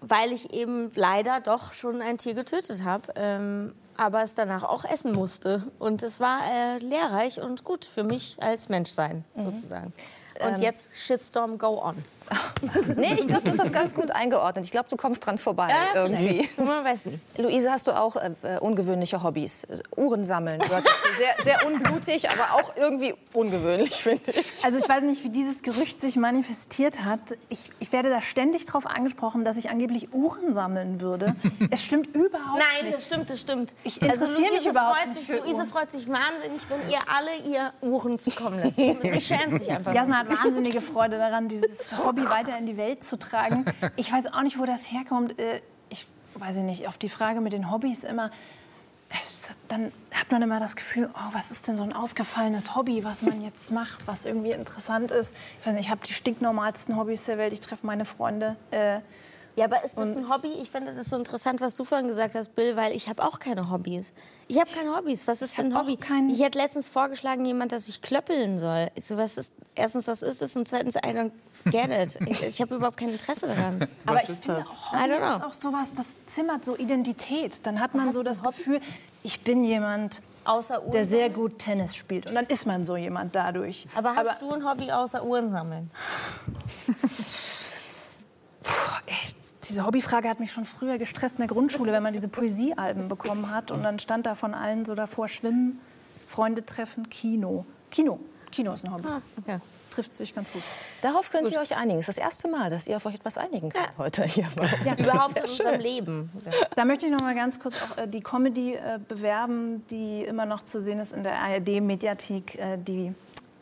weil 0.00 0.32
ich 0.32 0.52
eben 0.52 0.90
leider 0.96 1.40
doch 1.40 1.72
schon 1.72 2.02
ein 2.02 2.18
Tier 2.18 2.34
getötet 2.34 2.82
habe. 2.84 3.12
Ähm, 3.14 3.72
aber 3.96 4.22
es 4.22 4.34
danach 4.34 4.62
auch 4.62 4.84
essen 4.84 5.12
musste. 5.12 5.62
Und 5.78 6.02
es 6.02 6.20
war 6.20 6.40
äh, 6.44 6.78
lehrreich 6.78 7.40
und 7.40 7.64
gut 7.64 7.84
für 7.84 8.04
mich 8.04 8.36
als 8.40 8.68
Menschsein, 8.68 9.24
sozusagen. 9.36 9.92
Und 10.40 10.56
Ähm, 10.56 10.62
jetzt 10.62 10.96
Shitstorm, 10.98 11.58
go 11.58 11.80
on. 11.82 11.96
Nee, 12.96 13.14
ich 13.18 13.26
glaube, 13.26 13.42
du 13.42 13.50
hast 13.50 13.58
das 13.60 13.72
ganz 13.72 13.94
gut 13.94 14.10
eingeordnet. 14.10 14.64
Ich 14.64 14.70
glaube, 14.70 14.88
du 14.88 14.96
kommst 14.96 15.24
dran 15.26 15.38
vorbei 15.38 15.70
irgendwie. 15.94 16.48
Man 16.56 16.84
weiß 16.84 17.06
nie. 17.06 17.18
Luise, 17.36 17.70
hast 17.70 17.86
du 17.86 17.92
auch 17.92 18.16
äh, 18.16 18.30
ungewöhnliche 18.60 19.22
Hobbys? 19.22 19.66
Uhren 19.96 20.24
sammeln 20.24 20.60
gehört 20.60 20.84
dazu. 20.86 21.08
Sehr, 21.18 21.44
sehr 21.44 21.66
unblutig, 21.66 22.28
aber 22.30 22.54
auch 22.54 22.76
irgendwie 22.76 23.14
ungewöhnlich, 23.32 23.94
finde 24.02 24.30
ich. 24.30 24.64
Also 24.64 24.78
ich 24.78 24.88
weiß 24.88 25.02
nicht, 25.04 25.24
wie 25.24 25.28
dieses 25.28 25.62
Gerücht 25.62 26.00
sich 26.00 26.16
manifestiert 26.16 27.04
hat. 27.04 27.20
Ich, 27.48 27.70
ich 27.80 27.92
werde 27.92 28.08
da 28.10 28.22
ständig 28.22 28.64
darauf 28.66 28.86
angesprochen, 28.86 29.44
dass 29.44 29.56
ich 29.56 29.70
angeblich 29.70 30.12
Uhren 30.14 30.52
sammeln 30.52 31.00
würde. 31.00 31.34
Es 31.70 31.84
stimmt 31.84 32.14
überhaupt 32.14 32.58
Nein, 32.58 32.86
nicht. 32.86 32.96
das 32.98 33.06
stimmt, 33.06 33.30
das 33.30 33.40
stimmt. 33.40 33.72
Ich 33.84 34.00
interessiere 34.00 34.40
mich 34.40 34.50
Luise 34.52 34.70
überhaupt 34.70 34.96
freut 34.96 35.08
nicht 35.08 35.18
sich, 35.18 35.26
für 35.26 35.36
Luise 35.36 35.54
Uhren. 35.54 35.66
freut 35.68 35.90
sich 35.90 36.08
wahnsinnig, 36.08 36.62
wenn 36.68 36.90
ihr 36.90 36.98
alle 37.06 37.36
ihr 37.54 37.72
Uhren 37.82 38.18
zukommen 38.18 38.60
lässt. 38.60 38.76
Sie 38.76 39.20
schämt 39.20 39.58
sich 39.58 39.70
einfach. 39.70 39.92
Jasna 39.92 40.18
hat 40.18 40.28
wahnsinnige 40.44 40.80
Freude 40.80 41.18
daran, 41.18 41.48
dieses 41.48 41.92
Hobby 41.98 42.13
weiter 42.22 42.56
in 42.58 42.66
die 42.66 42.76
Welt 42.76 43.02
zu 43.04 43.16
tragen. 43.18 43.64
Ich 43.96 44.12
weiß 44.12 44.32
auch 44.32 44.42
nicht, 44.42 44.58
wo 44.58 44.64
das 44.64 44.90
herkommt. 44.90 45.38
Äh, 45.38 45.60
Ich 45.88 46.06
weiß 46.34 46.56
nicht, 46.58 46.86
auf 46.88 46.98
die 46.98 47.08
Frage 47.08 47.40
mit 47.40 47.52
den 47.52 47.70
Hobbys 47.70 48.04
immer. 48.04 48.30
Dann 49.68 49.92
hat 50.12 50.32
man 50.32 50.42
immer 50.42 50.58
das 50.58 50.74
Gefühl, 50.74 51.10
oh, 51.14 51.28
was 51.32 51.50
ist 51.50 51.68
denn 51.68 51.76
so 51.76 51.82
ein 51.82 51.92
ausgefallenes 51.92 52.74
Hobby, 52.74 53.04
was 53.04 53.22
man 53.22 53.42
jetzt 53.42 53.70
macht, 53.70 54.06
was 54.06 54.24
irgendwie 54.24 54.50
interessant 54.52 55.10
ist. 55.10 55.34
Ich 55.60 55.66
weiß 55.66 55.74
nicht, 55.74 55.84
ich 55.84 55.90
habe 55.90 56.00
die 56.06 56.12
stinknormalsten 56.12 56.96
Hobbys 56.96 57.24
der 57.24 57.38
Welt. 57.38 57.52
Ich 57.52 57.60
treffe 57.60 57.86
meine 57.86 58.04
Freunde. 58.04 58.56
Äh, 58.70 59.00
Ja, 59.56 59.66
aber 59.66 59.84
ist 59.84 59.96
das 59.96 60.16
ein 60.16 60.28
Hobby? 60.28 60.48
Ich 60.60 60.68
finde 60.70 60.94
das 60.94 61.10
so 61.10 61.16
interessant, 61.16 61.60
was 61.60 61.76
du 61.76 61.84
vorhin 61.84 62.08
gesagt 62.08 62.34
hast, 62.34 62.56
Bill, 62.56 62.74
weil 62.76 62.92
ich 62.92 63.08
habe 63.08 63.22
auch 63.22 63.38
keine 63.38 63.70
Hobbys. 63.70 64.12
Ich 64.48 64.58
habe 64.58 64.68
keine 64.68 64.96
Hobbys. 64.96 65.28
Was 65.28 65.42
ist 65.42 65.56
denn 65.58 65.66
ein 65.72 65.78
Hobby? 65.78 65.96
Ich 66.32 66.42
hätte 66.42 66.58
letztens 66.58 66.88
vorgeschlagen, 66.88 67.44
jemand, 67.44 67.70
dass 67.70 67.86
ich 67.86 68.02
klöppeln 68.02 68.58
soll. 68.58 68.88
Ich 68.96 69.04
so, 69.06 69.16
was 69.16 69.38
ist, 69.38 69.52
erstens, 69.76 70.08
was 70.08 70.22
ist 70.22 70.42
es? 70.42 70.56
Und 70.56 70.66
zweitens, 70.66 70.96
I 70.96 71.10
don't 71.10 71.30
get 71.70 71.88
it. 71.90 72.18
Ich, 72.28 72.42
ich 72.42 72.60
habe 72.60 72.74
überhaupt 72.76 72.96
kein 72.96 73.10
Interesse 73.10 73.46
daran. 73.48 73.86
Aber 74.06 74.22
ich 74.22 74.28
ist 74.28 74.44
finde 74.44 74.60
das? 74.60 74.68
auch, 74.68 74.92
I 74.92 74.96
Hobby 74.96 75.12
don't 75.12 75.18
know. 75.18 75.36
ist 75.36 75.44
auch 75.44 75.52
sowas, 75.52 75.94
das 75.94 76.16
zimmert 76.26 76.64
so 76.64 76.76
Identität. 76.76 77.66
Dann 77.66 77.80
hat 77.80 77.94
man 77.94 78.08
Hast 78.08 78.14
so 78.14 78.22
das? 78.22 78.42
Gefühl, 78.42 78.80
ich 79.22 79.40
bin 79.42 79.64
jemand, 79.64 80.22
der 80.92 81.04
sehr 81.04 81.30
gut 81.30 81.58
Tennis 81.58 81.96
spielt. 81.96 82.28
Und 82.28 82.34
dann 82.34 82.46
ist 82.46 82.66
man 82.66 82.84
so 82.84 82.96
jemand 82.96 83.34
dadurch. 83.34 83.86
Aber 83.94 84.14
hast 84.14 84.42
du 84.42 84.50
ein 84.52 84.64
Hobby 84.68 84.90
außer 84.92 85.24
Uhren 85.24 85.50
sammeln? 85.50 85.90
Puh, 88.62 88.92
ey, 89.06 89.14
diese 89.68 89.86
Hobbyfrage 89.86 90.28
hat 90.28 90.40
mich 90.40 90.52
schon 90.52 90.64
früher 90.64 90.98
gestresst 90.98 91.36
in 91.36 91.40
der 91.40 91.48
Grundschule, 91.48 91.92
wenn 91.92 92.02
man 92.02 92.12
diese 92.12 92.28
Poesiealben 92.28 93.08
bekommen 93.08 93.50
hat. 93.50 93.70
Und 93.70 93.82
dann 93.82 93.98
stand 93.98 94.26
da 94.26 94.34
von 94.34 94.54
allen 94.54 94.84
so 94.84 94.94
davor 94.94 95.28
Schwimmen, 95.28 95.80
Freunde 96.26 96.64
treffen, 96.64 97.08
Kino. 97.08 97.64
Kino. 97.90 98.18
Kino 98.50 98.72
ist 98.72 98.84
ein 98.84 98.92
Hobby. 98.92 99.08
okay. 99.40 99.58
Trifft 99.94 100.16
sich 100.16 100.34
ganz 100.34 100.52
gut. 100.52 100.62
Darauf 101.02 101.30
könnt 101.30 101.48
ihr 101.52 101.60
euch 101.60 101.76
einigen. 101.76 102.00
Es 102.00 102.08
ist 102.08 102.18
das 102.18 102.24
erste 102.24 102.48
Mal, 102.48 102.68
dass 102.68 102.88
ihr 102.88 102.96
auf 102.96 103.06
euch 103.06 103.14
etwas 103.14 103.38
einigen 103.38 103.68
könnt 103.68 103.96
heute 103.96 104.24
hier. 104.24 104.48
Ja, 104.84 104.94
Überhaupt 104.94 105.38
in 105.38 105.44
unserem 105.44 105.80
Leben. 105.80 106.30
Da 106.74 106.84
möchte 106.84 107.06
ich 107.06 107.12
noch 107.12 107.20
mal 107.20 107.36
ganz 107.36 107.60
kurz 107.60 107.76
auch 107.80 107.98
äh, 107.98 108.08
die 108.08 108.20
Comedy 108.20 108.74
äh, 108.74 108.98
bewerben, 109.06 109.86
die 109.90 110.22
immer 110.22 110.46
noch 110.46 110.64
zu 110.64 110.80
sehen 110.80 110.98
ist 110.98 111.12
in 111.12 111.22
der 111.22 111.38
ARD-Mediathek, 111.38 112.56
äh, 112.56 112.76
die 112.76 113.14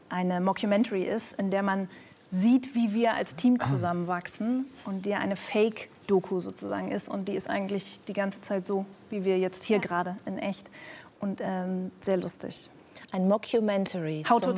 eine 0.08 0.40
Mockumentary 0.40 1.02
ist, 1.02 1.38
in 1.38 1.50
der 1.50 1.62
man 1.62 1.90
sieht, 2.30 2.74
wie 2.74 2.94
wir 2.94 3.12
als 3.12 3.36
Team 3.36 3.60
zusammenwachsen 3.60 4.64
und 4.86 5.04
die 5.04 5.14
eine 5.14 5.36
Fake-Doku 5.36 6.40
sozusagen 6.40 6.90
ist. 6.90 7.10
Und 7.10 7.28
die 7.28 7.34
ist 7.34 7.50
eigentlich 7.50 8.00
die 8.08 8.14
ganze 8.14 8.40
Zeit 8.40 8.66
so, 8.66 8.86
wie 9.10 9.26
wir 9.26 9.38
jetzt 9.38 9.64
hier 9.64 9.80
gerade 9.80 10.16
in 10.24 10.38
echt. 10.38 10.70
Und 11.20 11.42
ähm, 11.42 11.92
sehr 12.00 12.16
lustig. 12.16 12.70
Ein 13.12 13.28
Mockumentary. 13.28 14.24
How 14.28 14.40
to 14.40 14.52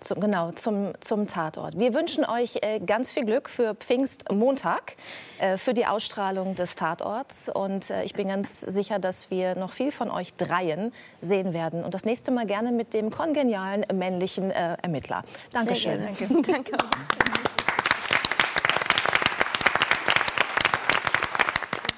zum- 0.00 0.20
genau, 0.20 0.50
zum, 0.52 0.92
zum 1.00 1.26
Tatort. 1.26 1.78
Wir 1.78 1.94
wünschen 1.94 2.24
euch 2.24 2.58
äh, 2.62 2.80
ganz 2.80 3.12
viel 3.12 3.24
Glück 3.24 3.48
für 3.48 3.74
Pfingstmontag, 3.74 4.96
äh, 5.38 5.56
für 5.56 5.74
die 5.74 5.86
Ausstrahlung 5.86 6.54
des 6.54 6.76
Tatorts. 6.76 7.48
Und 7.48 7.90
äh, 7.90 8.04
ich 8.04 8.14
bin 8.14 8.28
ganz 8.28 8.60
sicher, 8.60 8.98
dass 8.98 9.30
wir 9.30 9.54
noch 9.56 9.72
viel 9.72 9.92
von 9.92 10.10
euch 10.10 10.34
dreien 10.34 10.92
sehen 11.20 11.52
werden. 11.52 11.84
Und 11.84 11.94
das 11.94 12.04
nächste 12.04 12.30
Mal 12.30 12.46
gerne 12.46 12.72
mit 12.72 12.94
dem 12.94 13.10
kongenialen 13.10 13.84
männlichen 13.92 14.50
äh, 14.50 14.76
Ermittler. 14.82 15.22
Dankeschön. 15.52 16.00
Sehr 16.00 16.26
gerne. 16.28 16.42
Danke. 16.42 16.72